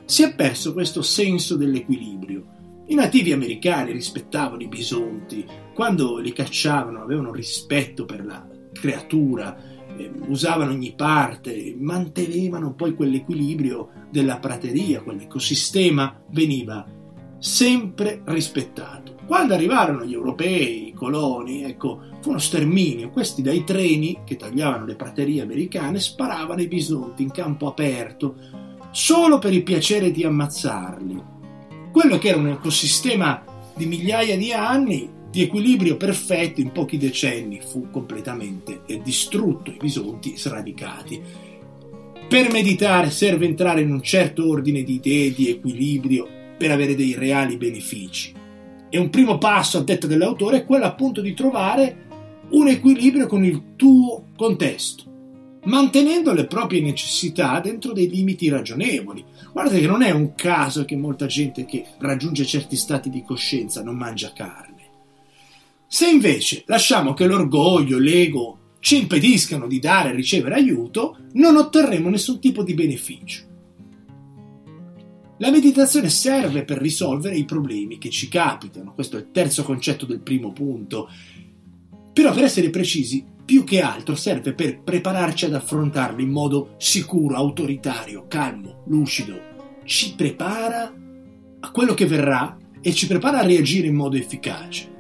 si 0.06 0.24
è 0.24 0.34
perso 0.34 0.72
questo 0.72 1.02
senso 1.02 1.58
dell'equilibrio. 1.58 2.46
I 2.88 2.96
nativi 2.96 3.34
americani 3.34 3.92
rispettavano 3.92 4.62
i 4.62 4.70
bisonti, 4.70 5.46
quando 5.74 6.18
li 6.20 6.32
cacciavano 6.32 7.02
avevano 7.02 7.34
rispetto 7.34 8.06
per 8.06 8.24
la 8.24 8.48
creatura, 8.72 9.75
eh, 9.98 10.12
usavano 10.28 10.72
ogni 10.72 10.94
parte, 10.96 11.76
mantenevano 11.78 12.74
poi 12.74 12.94
quell'equilibrio 12.94 13.90
della 14.10 14.38
prateria, 14.38 15.02
quell'ecosistema 15.02 16.22
veniva 16.32 16.86
sempre 17.40 18.22
rispettato. 18.26 19.16
Quando 19.26 19.54
arrivarono 19.54 20.06
gli 20.06 20.14
europei, 20.14 20.90
i 20.90 20.94
coloni, 20.94 21.64
ecco, 21.64 22.00
fu 22.22 22.30
uno 22.30 22.38
sterminio. 22.38 23.10
Questi 23.10 23.42
dai 23.42 23.64
treni 23.64 24.20
che 24.24 24.36
tagliavano 24.36 24.86
le 24.86 24.96
praterie 24.96 25.42
americane 25.42 26.00
sparavano 26.00 26.62
i 26.62 26.68
bisonti 26.68 27.24
in 27.24 27.32
campo 27.32 27.68
aperto 27.68 28.36
solo 28.92 29.40
per 29.40 29.54
il 29.54 29.64
piacere 29.64 30.12
di 30.12 30.24
ammazzarli 30.24 31.34
quello 31.96 32.18
che 32.18 32.28
era 32.28 32.40
un 32.40 32.50
ecosistema 32.50 33.42
di 33.74 33.86
migliaia 33.86 34.36
di 34.36 34.52
anni 34.52 35.10
di 35.36 35.42
equilibrio 35.42 35.98
perfetto 35.98 36.62
in 36.62 36.72
pochi 36.72 36.98
decenni 36.98 37.60
fu 37.60 37.90
completamente 37.92 38.84
distrutto, 39.04 39.70
i 39.70 39.76
bisonti 39.78 40.38
sradicati. 40.38 41.22
Per 42.26 42.52
meditare 42.54 43.10
serve 43.10 43.46
entrare 43.46 43.82
in 43.82 43.92
un 43.92 44.02
certo 44.02 44.48
ordine 44.48 44.82
di 44.84 44.94
idee, 44.94 45.34
di 45.34 45.50
equilibrio, 45.50 46.26
per 46.58 46.72
avere 46.72 46.96
dei 46.96 47.16
reali 47.16 47.58
benefici. 47.58 48.32
E 48.90 48.98
un 48.98 49.10
primo 49.10 49.38
passo 49.38 49.80
a 49.80 49.84
detta 49.84 50.08
dell'autore 50.08 50.60
è 50.60 50.66
quello 50.66 50.86
appunto 50.86 51.20
di 51.20 51.34
trovare 51.34 52.04
un 52.52 52.70
equilibrio 52.70 53.28
con 53.28 53.44
il 53.44 53.62
tuo 53.76 54.28
contesto 54.38 55.12
mantenendo 55.66 56.32
le 56.32 56.46
proprie 56.46 56.80
necessità 56.80 57.60
dentro 57.60 57.92
dei 57.92 58.08
limiti 58.08 58.50
ragionevoli. 58.50 59.26
Guardate 59.52 59.80
che 59.80 59.88
non 59.88 60.04
è 60.04 60.12
un 60.12 60.36
caso 60.36 60.86
che 60.86 60.96
molta 60.96 61.26
gente 61.26 61.66
che 61.66 61.84
raggiunge 61.98 62.46
certi 62.46 62.76
stati 62.76 63.10
di 63.10 63.24
coscienza 63.24 63.82
non 63.82 63.96
mangia 63.96 64.32
carne. 64.32 64.75
Se 65.88 66.10
invece 66.10 66.64
lasciamo 66.66 67.14
che 67.14 67.26
l'orgoglio, 67.26 68.00
l'ego 68.00 68.60
ci 68.80 69.00
impediscano 69.02 69.68
di 69.68 69.80
dare 69.80 70.10
e 70.10 70.16
ricevere 70.16 70.56
aiuto, 70.56 71.18
non 71.34 71.56
otterremo 71.58 72.10
nessun 72.10 72.40
tipo 72.40 72.64
di 72.64 72.74
beneficio. 72.74 73.44
La 75.40 75.52
meditazione 75.52 76.10
serve 76.10 76.64
per 76.64 76.78
risolvere 76.78 77.36
i 77.36 77.46
problemi 77.46 77.98
che 77.98 78.10
ci 78.10 78.30
capitano, 78.30 78.94
questo 78.94 79.18
è 79.18 79.20
il 79.20 79.32
terzo 79.32 79.64
concetto 79.64 80.06
del 80.06 80.22
primo 80.22 80.54
punto, 80.54 81.10
però 82.14 82.34
per 82.34 82.46
essere 82.46 82.70
precisi, 82.70 83.26
più 83.44 83.64
che 83.64 83.82
altro 83.82 84.16
serve 84.16 84.54
per 84.54 84.82
prepararci 84.82 85.46
ad 85.46 85.54
affrontarli 85.54 86.24
in 86.24 86.30
modo 86.30 86.76
sicuro, 86.78 87.36
autoritario, 87.36 88.26
calmo, 88.28 88.84
lucido. 88.88 89.54
Ci 89.84 90.16
prepara 90.16 90.94
a 91.60 91.72
quello 91.72 91.94
che 91.94 92.06
verrà 92.06 92.58
e 92.82 92.94
ci 92.94 93.06
prepara 93.06 93.40
a 93.40 93.46
reagire 93.46 93.88
in 93.88 93.96
modo 93.96 94.16
efficace. 94.16 94.95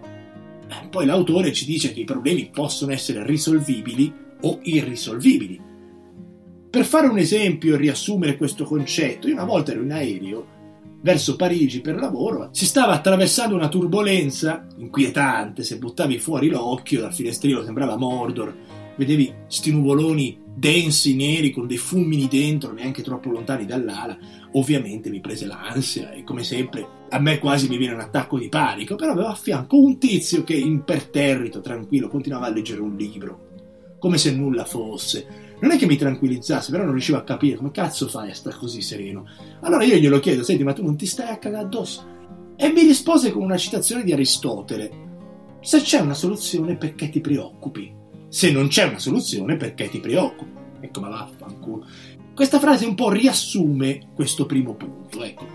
Poi 0.89 1.05
l'autore 1.05 1.51
ci 1.51 1.65
dice 1.65 1.93
che 1.93 2.01
i 2.01 2.05
problemi 2.05 2.49
possono 2.51 2.91
essere 2.91 3.25
risolvibili 3.25 4.13
o 4.41 4.59
irrisolvibili. 4.63 5.61
Per 6.69 6.83
fare 6.83 7.07
un 7.07 7.17
esempio 7.17 7.73
e 7.73 7.77
riassumere 7.77 8.37
questo 8.37 8.65
concetto, 8.65 9.27
io 9.27 9.33
una 9.33 9.45
volta 9.45 9.71
ero 9.71 9.81
in 9.81 9.91
aereo 9.91 10.47
verso 11.01 11.35
Parigi 11.35 11.81
per 11.81 11.95
lavoro, 11.95 12.49
si 12.51 12.65
stava 12.65 12.93
attraversando 12.93 13.55
una 13.55 13.69
turbolenza 13.69 14.65
inquietante, 14.77 15.63
se 15.63 15.77
buttavi 15.77 16.17
fuori 16.17 16.49
l'occhio 16.49 17.01
dal 17.01 17.13
finestrino 17.13 17.63
sembrava 17.63 17.95
Mordor, 17.95 18.55
vedevi 18.95 19.33
sti 19.47 19.71
nuvoloni 19.71 20.43
densi, 20.55 21.15
neri, 21.15 21.51
con 21.51 21.67
dei 21.67 21.77
fulmini 21.77 22.27
dentro, 22.27 22.71
neanche 22.71 23.01
troppo 23.01 23.29
lontani 23.29 23.65
dall'ala, 23.65 24.17
ovviamente 24.53 25.09
mi 25.09 25.19
prese 25.19 25.45
l'ansia 25.45 26.11
e 26.11 26.23
come 26.23 26.43
sempre 26.43 26.87
a 27.09 27.19
me 27.19 27.39
quasi 27.39 27.67
mi 27.67 27.77
viene 27.77 27.93
un 27.93 27.99
attacco 27.99 28.39
di 28.39 28.49
panico, 28.49 28.95
però 28.95 29.11
avevo 29.11 29.27
a 29.27 29.35
fianco 29.35 29.77
un 29.77 29.97
tizio 29.97 30.43
che 30.43 30.55
imperterrito, 30.55 31.61
tranquillo, 31.61 32.07
continuava 32.07 32.47
a 32.47 32.51
leggere 32.51 32.81
un 32.81 32.95
libro, 32.95 33.97
come 33.99 34.17
se 34.17 34.31
nulla 34.31 34.65
fosse 34.65 35.43
non 35.59 35.71
è 35.71 35.77
che 35.77 35.85
mi 35.85 35.95
tranquillizzasse, 35.95 36.69
però 36.71 36.83
non 36.83 36.91
riuscivo 36.91 37.17
a 37.17 37.23
capire 37.23 37.55
come 37.55 37.71
cazzo 37.71 38.07
fai 38.07 38.29
a 38.29 38.35
stare 38.35 38.57
così 38.57 38.81
sereno. 38.81 39.25
Allora 39.61 39.83
io 39.83 39.95
glielo 39.95 40.19
chiedo, 40.19 40.43
senti, 40.43 40.63
ma 40.63 40.73
tu 40.73 40.83
non 40.83 40.97
ti 40.97 41.05
stai 41.05 41.29
a 41.29 41.37
cagare 41.37 41.63
addosso? 41.63 42.05
E 42.57 42.71
mi 42.71 42.81
rispose 42.81 43.31
con 43.31 43.43
una 43.43 43.57
citazione 43.57 44.03
di 44.03 44.11
Aristotele. 44.11 45.03
Se 45.61 45.79
c'è 45.81 45.99
una 45.99 46.13
soluzione, 46.13 46.75
perché 46.75 47.09
ti 47.09 47.21
preoccupi? 47.21 48.03
Se 48.35 48.51
non 48.51 48.67
c'è 48.67 48.83
una 48.83 48.99
soluzione, 48.99 49.55
perché 49.55 49.87
ti 49.87 50.01
preoccupi? 50.01 50.51
Ecco, 50.81 50.99
ma 50.99 51.07
vaffanculo. 51.07 51.85
Questa 52.35 52.59
frase 52.59 52.85
un 52.85 52.93
po' 52.93 53.09
riassume 53.09 54.09
questo 54.13 54.45
primo 54.45 54.73
punto, 54.73 55.23
ecco. 55.23 55.47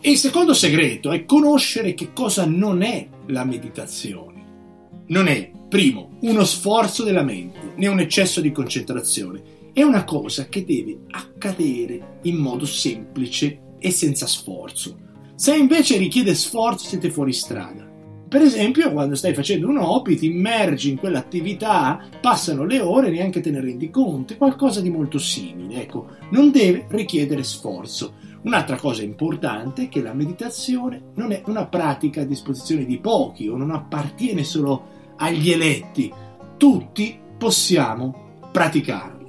il 0.00 0.16
secondo 0.16 0.54
segreto 0.54 1.10
è 1.10 1.26
conoscere 1.26 1.92
che 1.92 2.14
cosa 2.14 2.46
non 2.46 2.80
è 2.80 3.06
la 3.26 3.44
meditazione. 3.44 5.04
Non 5.08 5.26
è 5.26 5.50
Primo, 5.68 6.16
uno 6.22 6.42
sforzo 6.42 7.04
della 7.04 7.22
mente, 7.22 7.74
né 7.76 7.86
un 7.86 8.00
eccesso 8.00 8.40
di 8.40 8.50
concentrazione. 8.50 9.42
È 9.74 9.82
una 9.82 10.04
cosa 10.04 10.48
che 10.48 10.64
deve 10.64 11.00
accadere 11.10 12.20
in 12.22 12.36
modo 12.36 12.64
semplice 12.64 13.74
e 13.78 13.90
senza 13.90 14.26
sforzo. 14.26 14.98
Se 15.34 15.54
invece 15.54 15.98
richiede 15.98 16.34
sforzo 16.34 16.86
siete 16.86 17.10
fuori 17.10 17.34
strada. 17.34 17.89
Per 18.30 18.42
esempio, 18.42 18.92
quando 18.92 19.16
stai 19.16 19.34
facendo 19.34 19.66
un 19.66 19.78
hobby, 19.78 20.14
ti 20.14 20.26
immergi 20.26 20.88
in 20.88 20.98
quell'attività, 20.98 22.00
passano 22.20 22.64
le 22.64 22.78
ore 22.78 23.08
e 23.08 23.10
neanche 23.10 23.40
te 23.40 23.50
ne 23.50 23.60
rendi 23.60 23.90
conto, 23.90 24.36
qualcosa 24.36 24.80
di 24.80 24.88
molto 24.88 25.18
simile, 25.18 25.82
ecco, 25.82 26.06
non 26.30 26.52
deve 26.52 26.86
richiedere 26.90 27.42
sforzo. 27.42 28.12
Un'altra 28.42 28.76
cosa 28.76 29.02
importante 29.02 29.82
è 29.82 29.88
che 29.88 30.00
la 30.00 30.14
meditazione 30.14 31.10
non 31.16 31.32
è 31.32 31.42
una 31.46 31.66
pratica 31.66 32.20
a 32.20 32.24
disposizione 32.24 32.84
di 32.84 32.98
pochi 32.98 33.48
o 33.48 33.56
non 33.56 33.72
appartiene 33.72 34.44
solo 34.44 35.14
agli 35.16 35.50
eletti. 35.50 36.12
Tutti 36.56 37.18
possiamo 37.36 38.44
praticarla. 38.52 39.19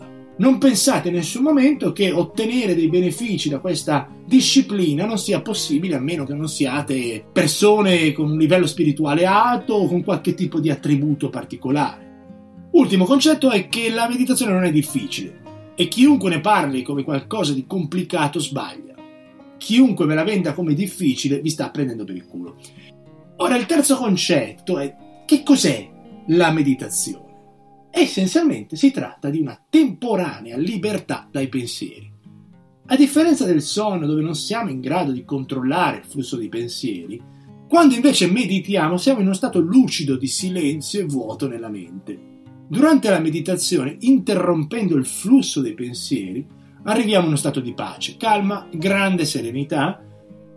Non 0.41 0.57
pensate 0.57 1.09
in 1.09 1.13
nessun 1.13 1.43
momento 1.43 1.91
che 1.91 2.11
ottenere 2.11 2.73
dei 2.73 2.89
benefici 2.89 3.47
da 3.47 3.59
questa 3.59 4.09
disciplina 4.25 5.05
non 5.05 5.19
sia 5.19 5.39
possibile 5.39 5.93
a 5.93 5.99
meno 5.99 6.25
che 6.25 6.33
non 6.33 6.49
siate 6.49 7.23
persone 7.31 8.11
con 8.11 8.31
un 8.31 8.39
livello 8.39 8.65
spirituale 8.65 9.27
alto 9.27 9.75
o 9.75 9.87
con 9.87 10.03
qualche 10.03 10.33
tipo 10.33 10.59
di 10.59 10.71
attributo 10.71 11.29
particolare. 11.29 12.69
Ultimo 12.71 13.05
concetto 13.05 13.51
è 13.51 13.69
che 13.69 13.91
la 13.91 14.07
meditazione 14.09 14.53
non 14.53 14.63
è 14.63 14.71
difficile 14.71 15.73
e 15.75 15.87
chiunque 15.87 16.31
ne 16.31 16.39
parli 16.39 16.81
come 16.81 17.03
qualcosa 17.03 17.53
di 17.53 17.67
complicato 17.67 18.39
sbaglia. 18.39 18.95
Chiunque 19.59 20.07
ve 20.07 20.15
la 20.15 20.23
venda 20.23 20.53
come 20.53 20.73
difficile 20.73 21.39
vi 21.39 21.51
sta 21.51 21.69
prendendo 21.69 22.03
per 22.03 22.15
il 22.15 22.25
culo. 22.25 22.55
Ora 23.35 23.57
il 23.57 23.67
terzo 23.67 23.95
concetto 23.95 24.79
è 24.79 24.95
che 25.23 25.43
cos'è 25.43 25.87
la 26.29 26.49
meditazione? 26.49 27.30
Essenzialmente 27.93 28.77
si 28.77 28.89
tratta 28.89 29.29
di 29.29 29.41
una 29.41 29.61
temporanea 29.69 30.57
libertà 30.57 31.27
dai 31.29 31.49
pensieri. 31.49 32.09
A 32.87 32.95
differenza 32.95 33.45
del 33.45 33.61
sonno 33.61 34.05
dove 34.05 34.21
non 34.21 34.33
siamo 34.33 34.69
in 34.69 34.79
grado 34.79 35.11
di 35.11 35.25
controllare 35.25 35.97
il 35.97 36.05
flusso 36.05 36.37
dei 36.37 36.47
pensieri, 36.49 37.21
quando 37.67 37.93
invece 37.93 38.31
meditiamo 38.31 38.97
siamo 38.97 39.19
in 39.19 39.25
uno 39.25 39.35
stato 39.35 39.59
lucido 39.59 40.15
di 40.15 40.27
silenzio 40.27 41.01
e 41.01 41.05
vuoto 41.05 41.47
nella 41.47 41.69
mente. 41.69 42.17
Durante 42.67 43.09
la 43.09 43.19
meditazione, 43.19 43.97
interrompendo 43.99 44.95
il 44.95 45.05
flusso 45.05 45.59
dei 45.59 45.73
pensieri, 45.73 46.45
arriviamo 46.83 47.25
a 47.25 47.27
uno 47.27 47.35
stato 47.35 47.59
di 47.59 47.73
pace, 47.73 48.15
calma, 48.17 48.67
grande 48.73 49.25
serenità, 49.25 50.01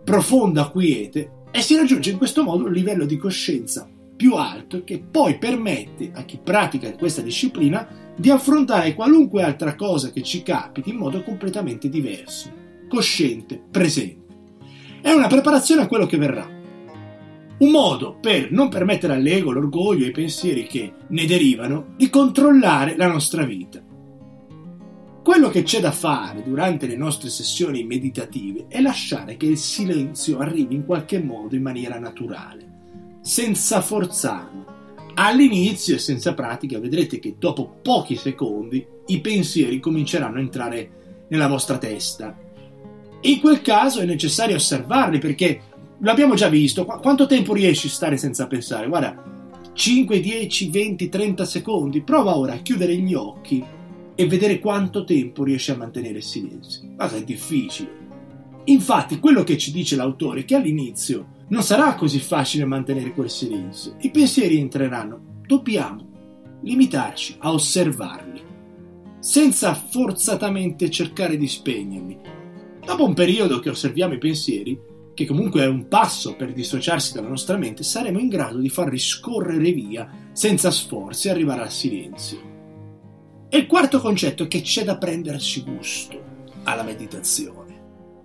profonda 0.03 0.69
quiete 0.69 1.43
e 1.51 1.61
si 1.61 1.75
raggiunge 1.75 2.11
in 2.11 2.17
questo 2.17 2.43
modo 2.43 2.65
un 2.65 2.71
livello 2.71 3.05
di 3.05 3.17
coscienza 3.17 3.89
più 4.15 4.35
alto 4.35 4.83
che 4.83 4.99
poi 4.99 5.37
permette 5.37 6.11
a 6.13 6.23
chi 6.23 6.39
pratica 6.41 6.93
questa 6.93 7.21
disciplina 7.21 7.87
di 8.15 8.29
affrontare 8.29 8.93
qualunque 8.93 9.43
altra 9.43 9.75
cosa 9.75 10.11
che 10.11 10.23
ci 10.23 10.41
capiti 10.41 10.89
in 10.89 10.97
modo 10.97 11.21
completamente 11.21 11.89
diverso, 11.89 12.51
cosciente, 12.87 13.61
presente. 13.69 14.23
È 15.01 15.11
una 15.11 15.27
preparazione 15.27 15.81
a 15.81 15.87
quello 15.87 16.05
che 16.05 16.17
verrà. 16.17 16.49
Un 17.57 17.71
modo 17.71 18.17
per 18.19 18.51
non 18.51 18.69
permettere 18.69 19.13
all'ego, 19.13 19.51
l'orgoglio 19.51 20.05
e 20.05 20.09
i 20.09 20.11
pensieri 20.11 20.65
che 20.65 20.93
ne 21.07 21.25
derivano 21.25 21.93
di 21.95 22.09
controllare 22.09 22.95
la 22.97 23.07
nostra 23.07 23.43
vita. 23.43 23.83
Quello 25.23 25.49
che 25.49 25.63
c'è 25.63 25.79
da 25.79 25.91
fare 25.91 26.43
durante 26.43 26.85
le 26.85 26.95
nostre 26.95 27.29
sessioni 27.29 27.83
meditative 27.83 28.65
è 28.67 28.79
lasciare 28.79 29.37
che 29.37 29.47
il 29.47 29.57
silenzio 29.57 30.37
arrivi 30.37 30.75
in 30.75 30.85
qualche 30.85 31.19
modo 31.21 31.55
in 31.55 31.63
maniera 31.63 31.97
naturale 31.97 32.74
senza 33.25 33.81
forzarlo. 33.81 34.73
All'inizio 35.15 35.95
e 35.95 35.99
senza 35.99 36.35
pratica 36.35 36.79
vedrete 36.79 37.17
che 37.17 37.37
dopo 37.39 37.77
pochi 37.81 38.15
secondi 38.15 38.85
i 39.07 39.19
pensieri 39.19 39.79
cominceranno 39.79 40.37
a 40.37 40.41
entrare 40.41 41.25
nella 41.29 41.47
vostra 41.47 41.79
testa. 41.79 42.37
In 43.21 43.39
quel 43.39 43.61
caso 43.61 43.99
è 43.99 44.05
necessario 44.05 44.57
osservarli 44.57 45.17
perché 45.17 45.59
l'abbiamo 46.01 46.35
già 46.35 46.49
visto. 46.49 46.85
Qu- 46.85 47.01
quanto 47.01 47.25
tempo 47.25 47.55
riesci 47.55 47.87
a 47.87 47.89
stare 47.89 48.17
senza 48.17 48.45
pensare? 48.45 48.87
Guarda, 48.87 49.23
5, 49.73 50.19
10, 50.19 50.69
20, 50.69 51.09
30 51.09 51.45
secondi. 51.45 52.03
Prova 52.03 52.37
ora 52.37 52.53
a 52.53 52.57
chiudere 52.57 52.95
gli 52.95 53.15
occhi 53.15 53.65
e 54.13 54.27
vedere 54.27 54.59
quanto 54.59 55.03
tempo 55.03 55.43
riesci 55.43 55.71
a 55.71 55.77
mantenere 55.77 56.17
il 56.17 56.23
silenzio. 56.23 56.89
Guarda, 56.93 57.17
è 57.17 57.23
difficile. 57.23 58.03
Infatti, 58.65 59.17
quello 59.17 59.43
che 59.43 59.57
ci 59.57 59.71
dice 59.71 59.95
l'autore 59.95 60.41
è 60.41 60.45
che 60.45 60.53
all'inizio 60.53 61.33
non 61.47 61.61
sarà 61.61 61.95
così 61.95 62.19
facile 62.19 62.65
mantenere 62.65 63.11
quel 63.11 63.29
silenzio. 63.29 63.95
I 63.99 64.09
pensieri 64.09 64.59
entreranno. 64.59 65.41
Dobbiamo 65.45 66.13
limitarci 66.63 67.35
a 67.39 67.51
osservarli, 67.51 68.41
senza 69.19 69.75
forzatamente 69.75 70.89
cercare 70.89 71.37
di 71.37 71.47
spegnerli. 71.47 72.17
Dopo 72.83 73.05
un 73.05 73.13
periodo 73.13 73.59
che 73.59 73.69
osserviamo 73.69 74.13
i 74.13 74.19
pensieri, 74.19 74.79
che 75.13 75.25
comunque 75.25 75.61
è 75.61 75.67
un 75.67 75.87
passo 75.87 76.35
per 76.35 76.51
dissociarsi 76.51 77.13
dalla 77.13 77.29
nostra 77.29 77.57
mente, 77.57 77.83
saremo 77.83 78.19
in 78.19 78.27
grado 78.27 78.57
di 78.57 78.69
farli 78.69 78.97
scorrere 78.97 79.71
via 79.71 80.09
senza 80.33 80.71
sforzi 80.71 81.27
e 81.27 81.31
arrivare 81.31 81.61
al 81.61 81.71
silenzio. 81.71 82.53
E 83.47 83.57
il 83.57 83.67
quarto 83.67 84.01
concetto 84.01 84.43
è 84.43 84.47
che 84.47 84.61
c'è 84.61 84.83
da 84.83 84.97
prendersi 84.97 85.63
gusto 85.63 86.21
alla 86.63 86.83
meditazione. 86.83 87.63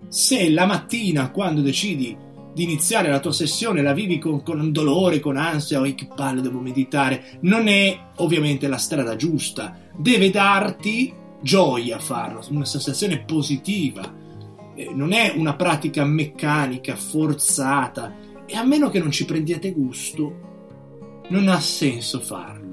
Se 0.08 0.50
la 0.50 0.66
mattina, 0.66 1.30
quando 1.30 1.60
decidi 1.60 2.16
di 2.52 2.64
iniziare 2.64 3.11
la 3.11 3.21
tua 3.21 3.33
sessione 3.33 3.83
la 3.83 3.92
vivi 3.92 4.19
con, 4.19 4.42
con 4.42 4.73
dolore, 4.73 5.21
con 5.21 5.37
ansia, 5.37 5.80
o 5.80 5.95
che 5.95 6.09
palle 6.14 6.40
devo 6.40 6.61
meditare, 6.61 7.38
non 7.40 7.69
è 7.69 7.99
ovviamente 8.16 8.69
la 8.69 8.78
strada 8.78 9.16
giusta. 9.16 9.76
Deve 9.97 10.30
darti 10.30 11.12
gioia 11.42 11.99
farlo, 11.99 12.42
una 12.50 12.64
sensazione 12.64 13.21
positiva. 13.21 14.14
Eh, 14.75 14.90
non 14.95 15.12
è 15.12 15.33
una 15.37 15.54
pratica 15.54 16.04
meccanica, 16.04 16.97
forzata 16.97 18.14
E 18.47 18.57
a 18.57 18.64
meno 18.64 18.90
che 18.90 18.99
non 18.99 19.11
ci 19.11 19.25
prendiate 19.25 19.73
gusto, 19.73 20.49
non 21.28 21.49
ha 21.49 21.61
senso 21.61 22.19
farlo. 22.21 22.69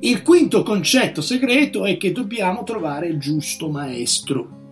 Il 0.00 0.22
quinto 0.22 0.62
concetto 0.62 1.20
segreto 1.20 1.84
è 1.84 1.96
che 1.96 2.12
dobbiamo 2.12 2.62
trovare 2.62 3.08
il 3.08 3.18
giusto 3.18 3.70
maestro. 3.70 4.63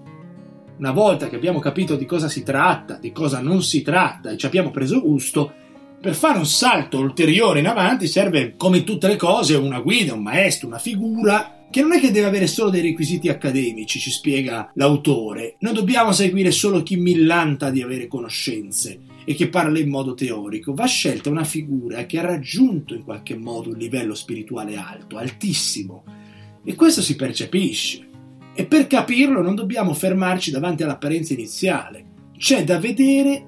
Una 0.79 0.93
volta 0.93 1.29
che 1.29 1.37
abbiamo 1.37 1.59
capito 1.59 1.97
di 1.97 2.07
cosa 2.07 2.29
si 2.29 2.43
tratta, 2.43 2.97
di 2.97 3.13
cosa 3.13 3.41
non 3.41 3.63
si 3.63 3.83
tratta 3.83 4.31
e 4.31 4.37
ci 4.37 4.47
abbiamo 4.47 4.71
preso 4.71 5.01
gusto, 5.01 5.53
per 6.01 6.15
fare 6.15 6.39
un 6.39 6.47
salto 6.47 6.99
ulteriore 6.99 7.61
in 7.61 7.69
avanti 7.69 8.09
serve, 8.09 8.55
come 8.57 8.83
tutte 8.83 9.07
le 9.07 9.17
cose, 9.17 9.55
una 9.55 9.79
guida, 9.81 10.15
un 10.15 10.23
maestro, 10.23 10.67
una 10.67 10.79
figura 10.79 11.67
che 11.71 11.81
non 11.81 11.93
è 11.93 12.01
che 12.01 12.11
deve 12.11 12.27
avere 12.27 12.47
solo 12.49 12.71
dei 12.71 12.83
requisiti 12.83 13.29
accademici, 13.29 14.01
ci 14.01 14.11
spiega 14.11 14.73
l'autore. 14.75 15.57
Non 15.61 15.73
dobbiamo 15.73 16.13
seguire 16.13 16.51
solo 16.51 16.83
chi 16.83 16.97
millanta 16.97 17.71
di 17.71 17.81
avere 17.81 18.09
conoscenze 18.09 18.99
e 19.25 19.35
che 19.35 19.49
parla 19.49 19.79
in 19.79 19.89
modo 19.89 20.15
teorico. 20.15 20.75
Va 20.75 20.87
scelta 20.87 21.31
una 21.31 21.45
figura 21.45 22.05
che 22.05 22.19
ha 22.19 22.27
raggiunto 22.27 22.95
in 22.95 23.05
qualche 23.05 23.37
modo 23.37 23.71
un 23.71 23.79
livello 23.79 24.15
spirituale 24.15 24.77
alto, 24.77 25.17
altissimo. 25.17 26.05
E 26.65 26.75
questo 26.75 27.01
si 27.01 27.17
percepisce. 27.17 28.11
E 28.55 28.67
per 28.67 28.87
capirlo 28.87 29.41
non 29.43 29.55
dobbiamo 29.55 29.95
fermarci 29.95 30.51
davanti 30.51 30.83
all'apparenza 30.83 31.33
iniziale. 31.33 32.07
C'è 32.37 32.65
da 32.65 32.79
vedere 32.79 33.47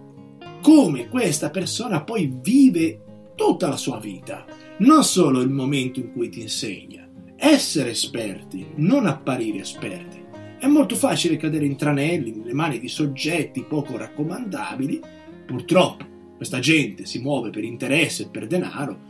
come 0.62 1.08
questa 1.08 1.50
persona 1.50 2.02
poi 2.02 2.32
vive 2.42 3.00
tutta 3.34 3.68
la 3.68 3.76
sua 3.76 3.98
vita, 3.98 4.44
non 4.78 5.04
solo 5.04 5.40
il 5.40 5.50
momento 5.50 6.00
in 6.00 6.12
cui 6.12 6.28
ti 6.28 6.40
insegna 6.40 7.04
essere 7.36 7.90
esperti, 7.90 8.66
non 8.76 9.06
apparire 9.06 9.58
esperti. 9.58 10.22
È 10.58 10.66
molto 10.66 10.94
facile 10.94 11.36
cadere 11.36 11.66
in 11.66 11.76
tranelli 11.76 12.32
nelle 12.32 12.54
mani 12.54 12.78
di 12.78 12.88
soggetti 12.88 13.64
poco 13.64 13.98
raccomandabili. 13.98 15.00
Purtroppo 15.44 16.06
questa 16.36 16.58
gente 16.58 17.04
si 17.04 17.18
muove 17.18 17.50
per 17.50 17.64
interesse 17.64 18.22
e 18.22 18.28
per 18.30 18.46
denaro, 18.46 19.00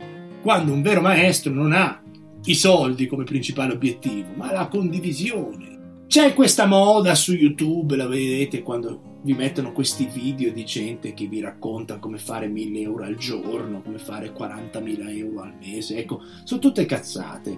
quando 0.41 0.73
un 0.73 0.81
vero 0.81 0.99
maestro 0.99 1.53
non 1.53 1.71
ha 1.71 2.01
i 2.43 2.53
soldi 2.55 3.07
come 3.07 3.23
principale 3.23 3.73
obiettivo, 3.73 4.31
ma 4.35 4.51
la 4.51 4.67
condivisione. 4.67 5.74
C'è 6.07 6.33
questa 6.33 6.65
moda 6.65 7.15
su 7.15 7.33
YouTube, 7.33 7.95
la 7.95 8.07
vedete 8.07 8.61
quando 8.61 9.13
vi 9.23 9.33
mettono 9.33 9.71
questi 9.71 10.05
video 10.05 10.51
di 10.51 10.63
gente 10.63 11.13
che 11.13 11.25
vi 11.25 11.41
racconta 11.41 11.97
come 11.97 12.19
fare 12.19 12.47
1000 12.47 12.79
euro 12.79 13.03
al 13.03 13.15
giorno, 13.15 13.81
come 13.81 13.97
fare 13.97 14.31
40.000 14.31 15.17
euro 15.17 15.41
al 15.41 15.55
mese. 15.59 15.97
Ecco, 15.97 16.21
sono 16.43 16.61
tutte 16.61 16.85
cazzate. 16.85 17.57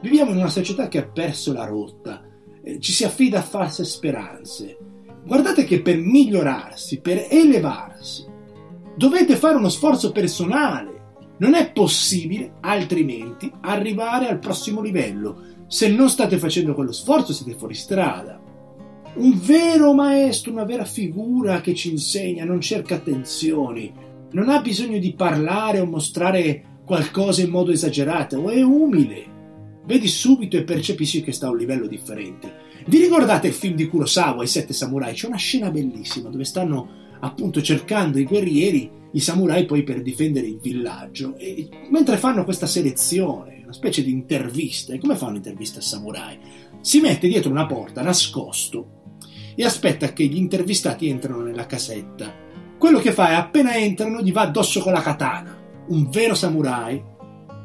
Viviamo 0.00 0.30
in 0.30 0.38
una 0.38 0.48
società 0.48 0.88
che 0.88 0.98
ha 0.98 1.06
perso 1.06 1.52
la 1.52 1.64
rotta, 1.64 2.22
eh, 2.62 2.78
ci 2.78 2.92
si 2.92 3.04
affida 3.04 3.40
a 3.40 3.42
false 3.42 3.84
speranze. 3.84 4.78
Guardate 5.24 5.64
che 5.64 5.82
per 5.82 5.98
migliorarsi, 5.98 7.00
per 7.00 7.26
elevarsi, 7.28 8.24
dovete 8.96 9.36
fare 9.36 9.56
uno 9.56 9.68
sforzo 9.68 10.12
personale. 10.12 10.91
Non 11.42 11.54
è 11.54 11.72
possibile, 11.72 12.52
altrimenti, 12.60 13.50
arrivare 13.62 14.28
al 14.28 14.38
prossimo 14.38 14.80
livello. 14.80 15.42
Se 15.66 15.88
non 15.88 16.08
state 16.08 16.38
facendo 16.38 16.72
quello 16.72 16.92
sforzo, 16.92 17.32
siete 17.32 17.58
fuori 17.58 17.74
strada. 17.74 18.40
Un 19.14 19.40
vero 19.42 19.92
maestro, 19.92 20.52
una 20.52 20.64
vera 20.64 20.84
figura 20.84 21.60
che 21.60 21.74
ci 21.74 21.90
insegna, 21.90 22.44
non 22.44 22.60
cerca 22.60 22.94
attenzioni, 22.94 23.92
non 24.30 24.50
ha 24.50 24.60
bisogno 24.60 24.98
di 24.98 25.14
parlare 25.14 25.80
o 25.80 25.86
mostrare 25.86 26.78
qualcosa 26.84 27.42
in 27.42 27.50
modo 27.50 27.72
esagerato, 27.72 28.48
è 28.48 28.62
umile 28.62 29.30
vedi 29.84 30.06
subito 30.06 30.56
e 30.56 30.62
percepisci 30.62 31.22
che 31.22 31.32
sta 31.32 31.48
a 31.48 31.50
un 31.50 31.56
livello 31.56 31.88
differente. 31.88 32.70
Vi 32.86 32.98
ricordate 32.98 33.48
il 33.48 33.52
film 33.52 33.74
di 33.74 33.88
Kurosawa, 33.88 34.44
I 34.44 34.46
Sette 34.46 34.72
Samurai? 34.72 35.14
C'è 35.14 35.26
una 35.26 35.36
scena 35.36 35.72
bellissima 35.72 36.28
dove 36.28 36.44
stanno 36.44 37.00
appunto 37.18 37.60
cercando 37.62 38.20
i 38.20 38.24
guerrieri, 38.24 38.88
i 39.12 39.20
samurai 39.20 39.64
poi 39.64 39.82
per 39.82 40.02
difendere 40.02 40.46
il 40.46 40.58
villaggio. 40.58 41.36
E 41.36 41.68
mentre 41.90 42.16
fanno 42.16 42.44
questa 42.44 42.66
selezione, 42.66 43.60
una 43.62 43.72
specie 43.72 44.02
di 44.02 44.10
intervista, 44.10 44.92
e 44.92 44.98
come 44.98 45.16
fanno 45.16 45.32
un'intervista 45.32 45.78
a 45.78 45.82
samurai? 45.82 46.38
Si 46.80 47.00
mette 47.00 47.28
dietro 47.28 47.50
una 47.50 47.66
porta, 47.66 48.02
nascosto, 48.02 49.00
e 49.54 49.64
aspetta 49.64 50.12
che 50.12 50.24
gli 50.24 50.36
intervistati 50.36 51.08
entrano 51.08 51.42
nella 51.42 51.66
casetta. 51.66 52.34
Quello 52.78 52.98
che 52.98 53.12
fa 53.12 53.30
è 53.30 53.34
appena 53.34 53.76
entrano 53.76 54.20
gli 54.20 54.32
va 54.32 54.42
addosso 54.42 54.80
con 54.80 54.92
la 54.92 55.02
katana. 55.02 55.60
Un 55.88 56.08
vero 56.10 56.34
samurai 56.34 57.10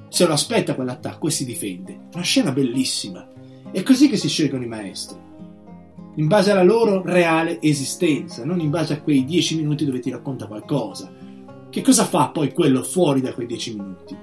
se 0.10 0.26
lo 0.26 0.34
aspetta 0.34 0.76
quell'attacco 0.76 1.28
e 1.28 1.32
si 1.32 1.46
difende. 1.46 2.08
Una 2.14 2.24
scena 2.24 2.52
bellissima. 2.52 3.28
È 3.72 3.82
così 3.84 4.10
che 4.10 4.18
si 4.18 4.28
scelgono 4.28 4.64
i 4.64 4.68
maestri. 4.68 5.18
In 6.16 6.28
base 6.28 6.52
alla 6.52 6.64
loro 6.64 7.02
reale 7.04 7.62
esistenza, 7.62 8.44
non 8.44 8.60
in 8.60 8.70
base 8.70 8.94
a 8.94 9.02
quei 9.02 9.24
dieci 9.26 9.56
minuti 9.56 9.86
dove 9.86 10.00
ti 10.00 10.10
racconta 10.10 10.48
qualcosa. 10.48 11.12
Che 11.70 11.82
cosa 11.82 12.06
fa 12.06 12.30
poi 12.30 12.54
quello 12.54 12.84
fuori 12.84 13.22
da 13.22 13.34
quei 13.34 13.48
dieci 13.48 13.76
minuti? 13.76 14.16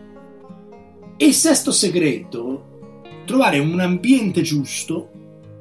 E 1.16 1.26
il 1.26 1.34
sesto 1.34 1.70
segreto, 1.70 3.02
trovare 3.24 3.58
un 3.58 3.78
ambiente 3.80 4.42
giusto 4.42 5.10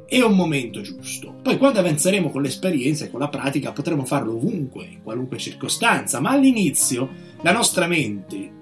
e 0.07 0.21
un 0.21 0.35
momento 0.35 0.81
giusto. 0.81 1.35
Poi 1.41 1.57
quando 1.57 1.79
avanzeremo 1.79 2.29
con 2.29 2.41
l'esperienza 2.41 3.05
e 3.05 3.11
con 3.11 3.19
la 3.19 3.29
pratica 3.29 3.71
potremo 3.71 4.05
farlo 4.05 4.35
ovunque, 4.35 4.85
in 4.85 5.03
qualunque 5.03 5.37
circostanza, 5.37 6.19
ma 6.19 6.31
all'inizio 6.31 7.09
la 7.41 7.51
nostra 7.51 7.87
mente 7.87 8.61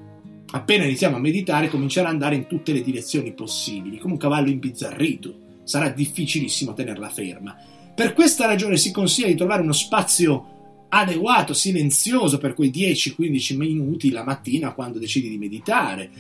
appena 0.52 0.84
iniziamo 0.84 1.16
a 1.16 1.20
meditare 1.20 1.70
comincerà 1.70 2.08
ad 2.08 2.14
andare 2.14 2.36
in 2.36 2.48
tutte 2.48 2.74
le 2.74 2.82
direzioni 2.82 3.34
possibili, 3.34 3.98
come 3.98 4.14
un 4.14 4.20
cavallo 4.20 4.50
imbizzarrito. 4.50 5.50
Sarà 5.64 5.90
difficilissimo 5.90 6.74
tenerla 6.74 7.10
ferma. 7.10 7.56
Per 7.94 8.14
questa 8.14 8.46
ragione 8.46 8.78
si 8.78 8.92
consiglia 8.92 9.28
di 9.28 9.36
trovare 9.36 9.62
uno 9.62 9.74
spazio 9.74 10.60
adeguato, 10.94 11.54
silenzioso 11.54 12.38
per 12.38 12.54
quei 12.54 12.70
10-15 12.70 13.56
minuti 13.56 14.12
la 14.12 14.24
mattina 14.24 14.74
quando 14.74 15.00
decidi 15.00 15.30
di 15.30 15.38
meditare. 15.38 16.12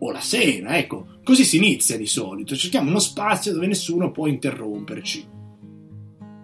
O 0.00 0.10
la 0.10 0.20
sera, 0.20 0.76
ecco. 0.76 1.18
Così 1.22 1.44
si 1.44 1.58
inizia 1.58 1.96
di 1.96 2.06
solito. 2.06 2.56
Cerchiamo 2.56 2.90
uno 2.90 2.98
spazio 2.98 3.52
dove 3.52 3.66
nessuno 3.66 4.10
può 4.10 4.26
interromperci. 4.26 5.28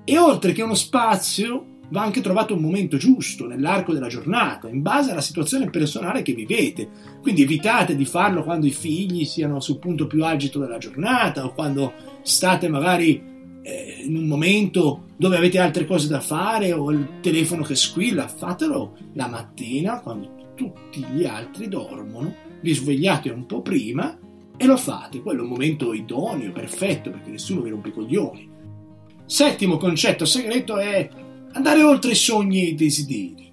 E 0.05 0.19
oltre 0.19 0.53
che 0.53 0.63
uno 0.63 0.75
spazio, 0.75 1.75
va 1.89 2.03
anche 2.03 2.21
trovato 2.21 2.55
un 2.55 2.61
momento 2.61 2.97
giusto 2.97 3.47
nell'arco 3.47 3.93
della 3.93 4.09
giornata, 4.09 4.69
in 4.69 4.83
base 4.83 5.11
alla 5.11 5.21
situazione 5.21 5.71
personale 5.71 6.23
che 6.23 6.33
vivete. 6.33 6.89
Quindi 7.21 7.43
evitate 7.43 7.97
di 7.97 8.05
farlo 8.05 8.45
quando 8.45 8.67
i 8.67 8.73
figli 8.73 9.25
siano 9.25 9.61
sul 9.61 9.79
punto 9.79 10.07
più 10.07 10.25
agito 10.25 10.59
della 10.59 10.79
giornata 10.79 11.45
o 11.45 11.53
quando 11.53 11.93
state 12.23 12.69
magari 12.69 13.35
eh, 13.67 14.05
in 14.05 14.17
un 14.17 14.27
momento 14.27 15.07
dove 15.17 15.37
avete 15.37 15.59
altre 15.59 15.87
cose 15.87 16.07
da 16.07 16.21
fare 16.21 16.73
o 16.73 16.93
il 16.93 17.19
telefono 17.21 17.65
che 17.65 17.75
squilla. 17.75 18.29
Fatelo 18.29 18.97
la 19.15 19.27
mattina 19.27 20.01
quando 20.01 20.53
tutti 20.55 21.05
gli 21.13 21.25
altri 21.25 21.67
dormono, 21.67 22.33
vi 22.61 22.73
svegliate 22.73 23.29
un 23.31 23.45
po' 23.45 23.63
prima 23.63 24.17
e 24.57 24.67
lo 24.67 24.77
fate. 24.77 25.21
Quello 25.21 25.41
è 25.41 25.43
un 25.43 25.51
momento 25.51 25.93
idoneo, 25.93 26.53
perfetto, 26.53 27.11
perché 27.11 27.31
nessuno 27.31 27.63
vi 27.63 27.71
rompe 27.71 27.89
i 27.89 27.93
coglioni. 27.93 28.49
Settimo 29.27 29.79
concetto 29.79 30.25
segreto 30.25 30.77
è 30.77 31.09
andare 31.53 31.83
oltre 31.83 32.13
i 32.13 32.15
sogni 32.15 32.61
e 32.61 32.69
i 32.69 32.75
desideri. 32.77 33.53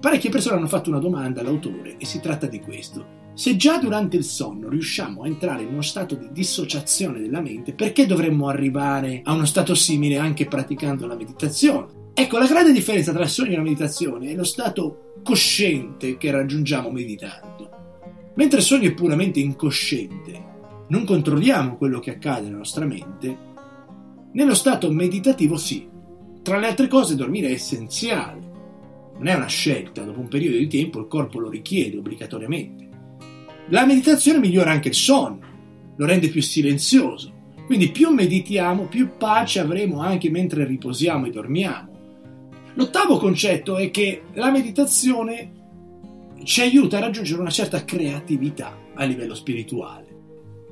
Parecchie 0.00 0.30
persone 0.30 0.56
hanno 0.56 0.66
fatto 0.66 0.88
una 0.88 0.98
domanda 0.98 1.42
all'autore 1.42 1.96
e 1.98 2.06
si 2.06 2.20
tratta 2.20 2.46
di 2.46 2.58
questo. 2.58 3.20
Se 3.34 3.56
già 3.56 3.78
durante 3.78 4.16
il 4.16 4.24
sonno 4.24 4.68
riusciamo 4.68 5.22
a 5.22 5.26
entrare 5.26 5.62
in 5.62 5.68
uno 5.68 5.82
stato 5.82 6.14
di 6.14 6.28
dissociazione 6.32 7.20
della 7.20 7.40
mente, 7.40 7.72
perché 7.72 8.04
dovremmo 8.04 8.48
arrivare 8.48 9.22
a 9.24 9.32
uno 9.32 9.46
stato 9.46 9.74
simile 9.74 10.18
anche 10.18 10.46
praticando 10.46 11.06
la 11.06 11.16
meditazione? 11.16 12.10
Ecco, 12.14 12.38
la 12.38 12.46
grande 12.46 12.72
differenza 12.72 13.12
tra 13.12 13.22
il 13.22 13.30
sogno 13.30 13.52
e 13.52 13.56
la 13.56 13.62
meditazione 13.62 14.30
è 14.30 14.34
lo 14.34 14.44
stato 14.44 15.20
cosciente 15.22 16.18
che 16.18 16.30
raggiungiamo 16.30 16.90
meditando. 16.90 17.70
Mentre 18.34 18.58
il 18.58 18.64
sogno 18.64 18.88
è 18.88 18.94
puramente 18.94 19.40
incosciente, 19.40 20.50
non 20.88 21.04
controlliamo 21.06 21.78
quello 21.78 22.00
che 22.00 22.10
accade 22.10 22.42
nella 22.46 22.58
nostra 22.58 22.84
mente, 22.84 23.50
nello 24.32 24.54
stato 24.54 24.90
meditativo 24.92 25.56
sì, 25.56 25.88
tra 26.42 26.58
le 26.58 26.66
altre 26.66 26.88
cose 26.88 27.14
dormire 27.14 27.48
è 27.48 27.52
essenziale. 27.52 28.50
Non 29.14 29.26
è 29.26 29.34
una 29.34 29.46
scelta, 29.46 30.02
dopo 30.02 30.20
un 30.20 30.28
periodo 30.28 30.56
di 30.56 30.66
tempo 30.66 30.98
il 30.98 31.06
corpo 31.06 31.38
lo 31.38 31.48
richiede 31.48 31.96
obbligatoriamente. 31.96 32.91
La 33.72 33.86
meditazione 33.86 34.38
migliora 34.38 34.70
anche 34.70 34.88
il 34.88 34.94
sonno, 34.94 35.40
lo 35.96 36.04
rende 36.04 36.28
più 36.28 36.42
silenzioso. 36.42 37.32
Quindi 37.64 37.90
più 37.90 38.10
meditiamo, 38.10 38.84
più 38.84 39.16
pace 39.16 39.60
avremo 39.60 40.00
anche 40.00 40.28
mentre 40.28 40.66
riposiamo 40.66 41.24
e 41.24 41.30
dormiamo. 41.30 41.90
L'ottavo 42.74 43.16
concetto 43.16 43.78
è 43.78 43.90
che 43.90 44.24
la 44.34 44.50
meditazione 44.50 45.52
ci 46.44 46.60
aiuta 46.60 46.98
a 46.98 47.00
raggiungere 47.00 47.40
una 47.40 47.48
certa 47.48 47.82
creatività 47.82 48.76
a 48.92 49.04
livello 49.04 49.34
spirituale 49.34 50.10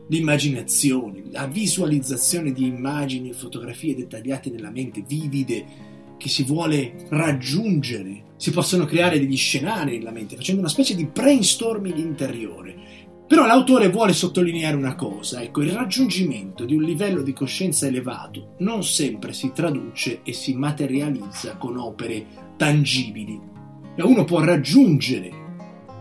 l'immaginazione, 0.09 1.23
la 1.31 1.47
visualizzazione 1.47 2.53
di 2.53 2.67
immagini 2.67 3.31
e 3.31 3.33
fotografie 3.33 3.95
dettagliate 3.95 4.51
nella 4.51 4.71
mente, 4.71 5.05
vivide, 5.07 5.65
che 6.17 6.29
si 6.29 6.43
vuole 6.43 7.07
raggiungere. 7.09 8.25
Si 8.37 8.51
possono 8.51 8.85
creare 8.85 9.19
degli 9.19 9.37
scenari 9.37 9.97
nella 9.99 10.11
mente, 10.11 10.37
facendo 10.37 10.61
una 10.61 10.69
specie 10.69 10.95
di 10.95 11.07
brainstorming 11.07 11.97
interiore. 11.97 12.90
Però 13.31 13.47
l'autore 13.47 13.91
vuole 13.91 14.13
sottolineare 14.13 14.75
una 14.75 14.97
cosa, 14.97 15.41
ecco, 15.41 15.63
il 15.63 15.71
raggiungimento 15.71 16.65
di 16.65 16.75
un 16.75 16.83
livello 16.83 17.23
di 17.23 17.33
coscienza 17.33 17.87
elevato 17.87 18.55
non 18.59 18.83
sempre 18.83 19.33
si 19.33 19.53
traduce 19.55 20.23
e 20.25 20.33
si 20.33 20.57
materializza 20.57 21.57
con 21.57 21.79
opere 21.79 22.27
tangibili 22.57 23.51
uno 24.05 24.25
può 24.25 24.41
raggiungere 24.41 25.49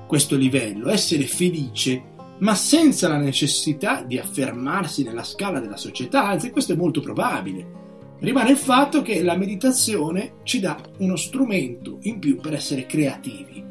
questo 0.08 0.36
livello, 0.36 0.89
essere 0.89 1.26
felice, 1.26 2.04
ma 2.39 2.56
senza 2.56 3.08
la 3.08 3.18
necessità 3.18 4.02
di 4.02 4.18
affermarsi 4.18 5.04
nella 5.04 5.24
scala 5.24 5.60
della 5.60 5.78
società, 5.78 6.26
anzi 6.26 6.50
questo 6.50 6.74
è 6.74 6.76
molto 6.76 7.02
probabile. 7.02 7.78
Rimane 8.20 8.52
il 8.52 8.58
fatto 8.58 9.02
che 9.02 9.22
la 9.22 9.38
meditazione 9.38 10.34
ci 10.44 10.60
dà 10.60 10.82
uno 10.98 11.15
strumento 11.15 12.00
in 12.04 12.20
più 12.20 12.38
per 12.38 12.54
essere 12.54 12.86
creativi. 12.86 13.63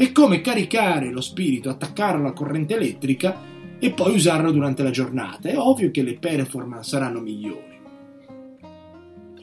È 0.00 0.12
come 0.12 0.40
caricare 0.40 1.10
lo 1.10 1.20
spirito, 1.20 1.68
attaccarlo 1.68 2.22
alla 2.22 2.32
corrente 2.32 2.74
elettrica 2.74 3.38
e 3.78 3.90
poi 3.90 4.14
usarlo 4.14 4.50
durante 4.50 4.82
la 4.82 4.88
giornata. 4.88 5.50
È 5.50 5.58
ovvio 5.58 5.90
che 5.90 6.02
le 6.02 6.14
performance 6.14 6.88
saranno 6.88 7.20
migliori. 7.20 7.78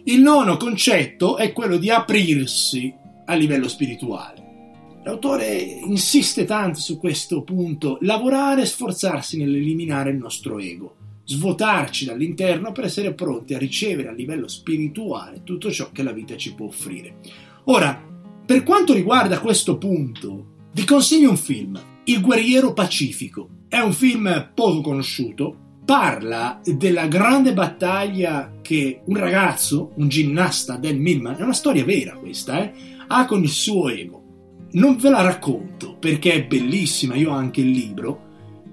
Il 0.06 0.20
nono 0.20 0.58
concetto 0.58 1.38
è 1.38 1.54
quello 1.54 1.78
di 1.78 1.92
aprirsi 1.92 2.92
a 3.26 3.36
livello 3.36 3.68
spirituale. 3.68 5.02
L'autore 5.04 5.54
insiste 5.62 6.44
tanto 6.46 6.80
su 6.80 6.98
questo 6.98 7.44
punto, 7.44 8.00
lavorare 8.02 8.64
e 8.64 8.66
sforzarsi 8.66 9.38
nell'eliminare 9.38 10.10
il 10.10 10.18
nostro 10.18 10.58
ego, 10.58 10.96
svuotarci 11.24 12.06
dall'interno 12.06 12.72
per 12.72 12.86
essere 12.86 13.14
pronti 13.14 13.54
a 13.54 13.60
ricevere 13.60 14.10
a 14.10 14.14
livello 14.14 14.48
spirituale 14.48 15.44
tutto 15.44 15.70
ciò 15.70 15.92
che 15.92 16.02
la 16.02 16.14
vita 16.14 16.36
ci 16.36 16.56
può 16.56 16.66
offrire. 16.66 17.18
Ora, 17.66 18.07
per 18.48 18.64
quanto 18.64 18.94
riguarda 18.94 19.42
questo 19.42 19.78
punto, 19.78 20.70
vi 20.72 20.86
consiglio 20.86 21.32
un 21.32 21.36
film, 21.36 21.78
Il 22.06 22.22
guerriero 22.22 22.72
pacifico. 22.72 23.50
È 23.68 23.80
un 23.80 23.92
film 23.92 24.52
poco 24.56 24.80
conosciuto, 24.80 25.82
parla 25.84 26.62
della 26.64 27.08
grande 27.08 27.52
battaglia 27.52 28.54
che 28.62 29.02
un 29.04 29.18
ragazzo, 29.18 29.92
un 29.96 30.08
ginnasta 30.08 30.78
del 30.78 30.98
Milman, 30.98 31.36
è 31.36 31.42
una 31.42 31.52
storia 31.52 31.84
vera 31.84 32.14
questa, 32.14 32.64
eh, 32.64 32.72
ha 33.08 33.26
con 33.26 33.44
il 33.44 33.50
suo 33.50 33.90
ego. 33.90 34.24
Non 34.72 34.96
ve 34.96 35.10
la 35.10 35.24
racconto 35.24 35.98
perché 36.00 36.32
è 36.32 36.46
bellissima, 36.46 37.16
io 37.16 37.32
ho 37.32 37.36
anche 37.36 37.60
il 37.60 37.72
libro. 37.72 38.22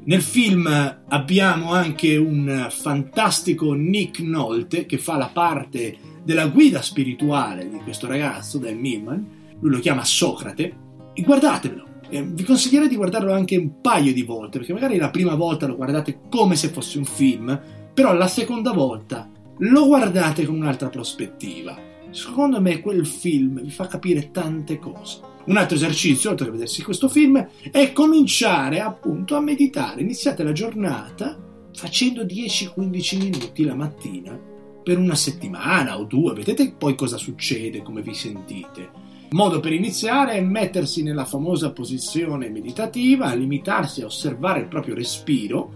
Nel 0.05 0.23
film 0.23 0.69
abbiamo 1.09 1.73
anche 1.73 2.17
un 2.17 2.69
fantastico 2.71 3.73
Nick 3.73 4.21
Nolte 4.21 4.87
che 4.87 4.99
fa 4.99 5.17
la 5.17 5.31
parte 5.33 5.97
della 6.23 6.47
guida 6.47 6.81
spirituale 6.81 7.69
di 7.69 7.79
questo 7.79 8.07
ragazzo 8.07 8.59
del 8.59 8.77
Milman, 8.77 9.43
lui 9.65 9.73
lo 9.73 9.81
chiama 9.81 10.05
Socrate, 10.05 10.77
guardatevelo, 11.17 11.87
eh, 12.11 12.23
vi 12.23 12.43
consiglierei 12.45 12.87
di 12.87 12.97
guardarlo 12.97 13.33
anche 13.33 13.57
un 13.57 13.81
paio 13.81 14.13
di 14.13 14.23
volte, 14.23 14.59
perché 14.59 14.75
magari 14.75 14.99
la 14.99 15.09
prima 15.09 15.35
volta 15.35 15.67
lo 15.67 15.75
guardate 15.75 16.21
come 16.31 16.55
se 16.55 16.69
fosse 16.69 16.99
un 16.99 17.07
film, 17.07 17.59
però 17.95 18.13
la 18.13 18.29
seconda 18.29 18.73
volta 18.73 19.31
lo 19.59 19.87
guardate 19.87 20.45
con 20.45 20.57
un'altra 20.57 20.91
prospettiva. 20.91 21.77
Secondo 22.11 22.61
me 22.61 22.81
quel 22.81 23.07
film 23.07 23.63
vi 23.63 23.71
fa 23.71 23.87
capire 23.87 24.31
tante 24.31 24.79
cose. 24.79 25.21
Un 25.47 25.57
altro 25.57 25.77
esercizio, 25.77 26.31
oltre 26.31 26.49
a 26.49 26.51
vedersi 26.51 26.83
questo 26.83 27.09
film, 27.09 27.49
è 27.71 27.93
cominciare 27.93 28.81
appunto 28.81 29.35
a 29.35 29.41
meditare. 29.41 30.03
Iniziate 30.03 30.43
la 30.43 30.53
giornata 30.53 31.39
facendo 31.73 32.23
10-15 32.23 33.19
minuti 33.19 33.65
la 33.65 33.75
mattina 33.75 34.39
per 34.83 34.99
una 34.99 35.15
settimana 35.15 35.99
o 35.99 36.05
due, 36.05 36.35
vedete 36.35 36.75
poi 36.77 36.95
cosa 36.95 37.17
succede, 37.17 37.83
come 37.83 38.03
vi 38.03 38.13
sentite. 38.13 39.13
Modo 39.35 39.59
per 39.59 39.73
iniziare 39.73 40.35
è 40.35 40.41
mettersi 40.41 41.03
nella 41.03 41.25
famosa 41.25 41.73
posizione 41.73 42.51
meditativa, 42.51 43.35
limitarsi 43.35 44.01
a 44.01 44.07
osservare 44.07 44.61
il 44.61 44.69
proprio 44.69 44.95
respiro, 44.95 45.73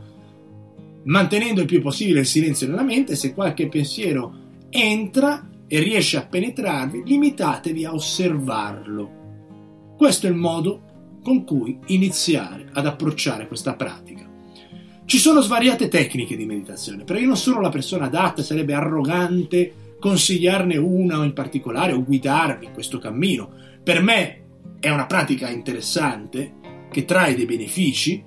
mantenendo 1.02 1.62
il 1.62 1.66
più 1.66 1.82
possibile 1.82 2.20
il 2.20 2.26
silenzio 2.26 2.68
nella 2.68 2.84
mente. 2.84 3.16
Se 3.16 3.34
qualche 3.34 3.66
pensiero 3.66 4.32
entra 4.70 5.50
e 5.66 5.80
riesce 5.80 6.18
a 6.18 6.26
penetrarvi, 6.26 7.02
limitatevi 7.04 7.84
a 7.84 7.94
osservarlo. 7.94 9.94
Questo 9.96 10.28
è 10.28 10.30
il 10.30 10.36
modo 10.36 11.18
con 11.20 11.42
cui 11.42 11.80
iniziare 11.86 12.68
ad 12.72 12.86
approcciare 12.86 13.48
questa 13.48 13.74
pratica. 13.74 14.24
Ci 15.04 15.18
sono 15.18 15.40
svariate 15.40 15.88
tecniche 15.88 16.36
di 16.36 16.46
meditazione, 16.46 17.02
però 17.02 17.18
io 17.18 17.26
non 17.26 17.36
sono 17.36 17.60
la 17.60 17.70
persona 17.70 18.04
adatta, 18.04 18.40
sarebbe 18.40 18.74
arrogante 18.74 19.87
consigliarne 19.98 20.76
una 20.76 21.24
in 21.24 21.32
particolare 21.32 21.92
o 21.92 22.02
guidarvi 22.02 22.66
in 22.66 22.72
questo 22.72 22.98
cammino. 22.98 23.50
Per 23.82 24.02
me 24.02 24.42
è 24.80 24.90
una 24.90 25.06
pratica 25.06 25.48
interessante 25.48 26.54
che 26.90 27.04
trae 27.04 27.34
dei 27.34 27.46
benefici. 27.46 28.24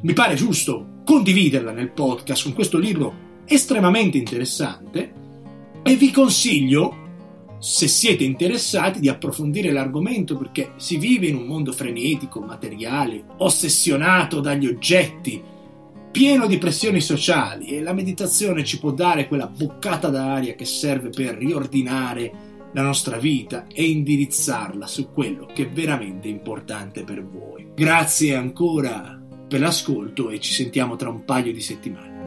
Mi 0.00 0.12
pare 0.12 0.34
giusto 0.34 1.02
condividerla 1.04 1.72
nel 1.72 1.90
podcast 1.90 2.44
con 2.44 2.52
questo 2.52 2.78
libro 2.78 3.26
estremamente 3.44 4.18
interessante 4.18 5.12
e 5.82 5.96
vi 5.96 6.10
consiglio 6.10 7.06
se 7.58 7.88
siete 7.88 8.22
interessati 8.22 9.00
di 9.00 9.08
approfondire 9.08 9.72
l'argomento 9.72 10.36
perché 10.36 10.72
si 10.76 10.96
vive 10.96 11.26
in 11.26 11.36
un 11.36 11.46
mondo 11.46 11.72
frenetico, 11.72 12.40
materiale, 12.40 13.24
ossessionato 13.38 14.40
dagli 14.40 14.66
oggetti, 14.66 15.42
pieno 16.18 16.48
di 16.48 16.58
pressioni 16.58 17.00
sociali 17.00 17.66
e 17.66 17.80
la 17.80 17.92
meditazione 17.92 18.64
ci 18.64 18.80
può 18.80 18.90
dare 18.90 19.28
quella 19.28 19.46
boccata 19.46 20.08
d'aria 20.08 20.56
che 20.56 20.64
serve 20.64 21.10
per 21.10 21.36
riordinare 21.36 22.32
la 22.72 22.82
nostra 22.82 23.18
vita 23.18 23.68
e 23.72 23.84
indirizzarla 23.84 24.88
su 24.88 25.12
quello 25.12 25.46
che 25.46 25.66
è 25.66 25.68
veramente 25.68 26.26
importante 26.26 27.04
per 27.04 27.24
voi. 27.24 27.70
Grazie 27.72 28.34
ancora 28.34 29.16
per 29.46 29.60
l'ascolto 29.60 30.30
e 30.30 30.40
ci 30.40 30.52
sentiamo 30.52 30.96
tra 30.96 31.08
un 31.08 31.24
paio 31.24 31.52
di 31.52 31.60
settimane. 31.60 32.17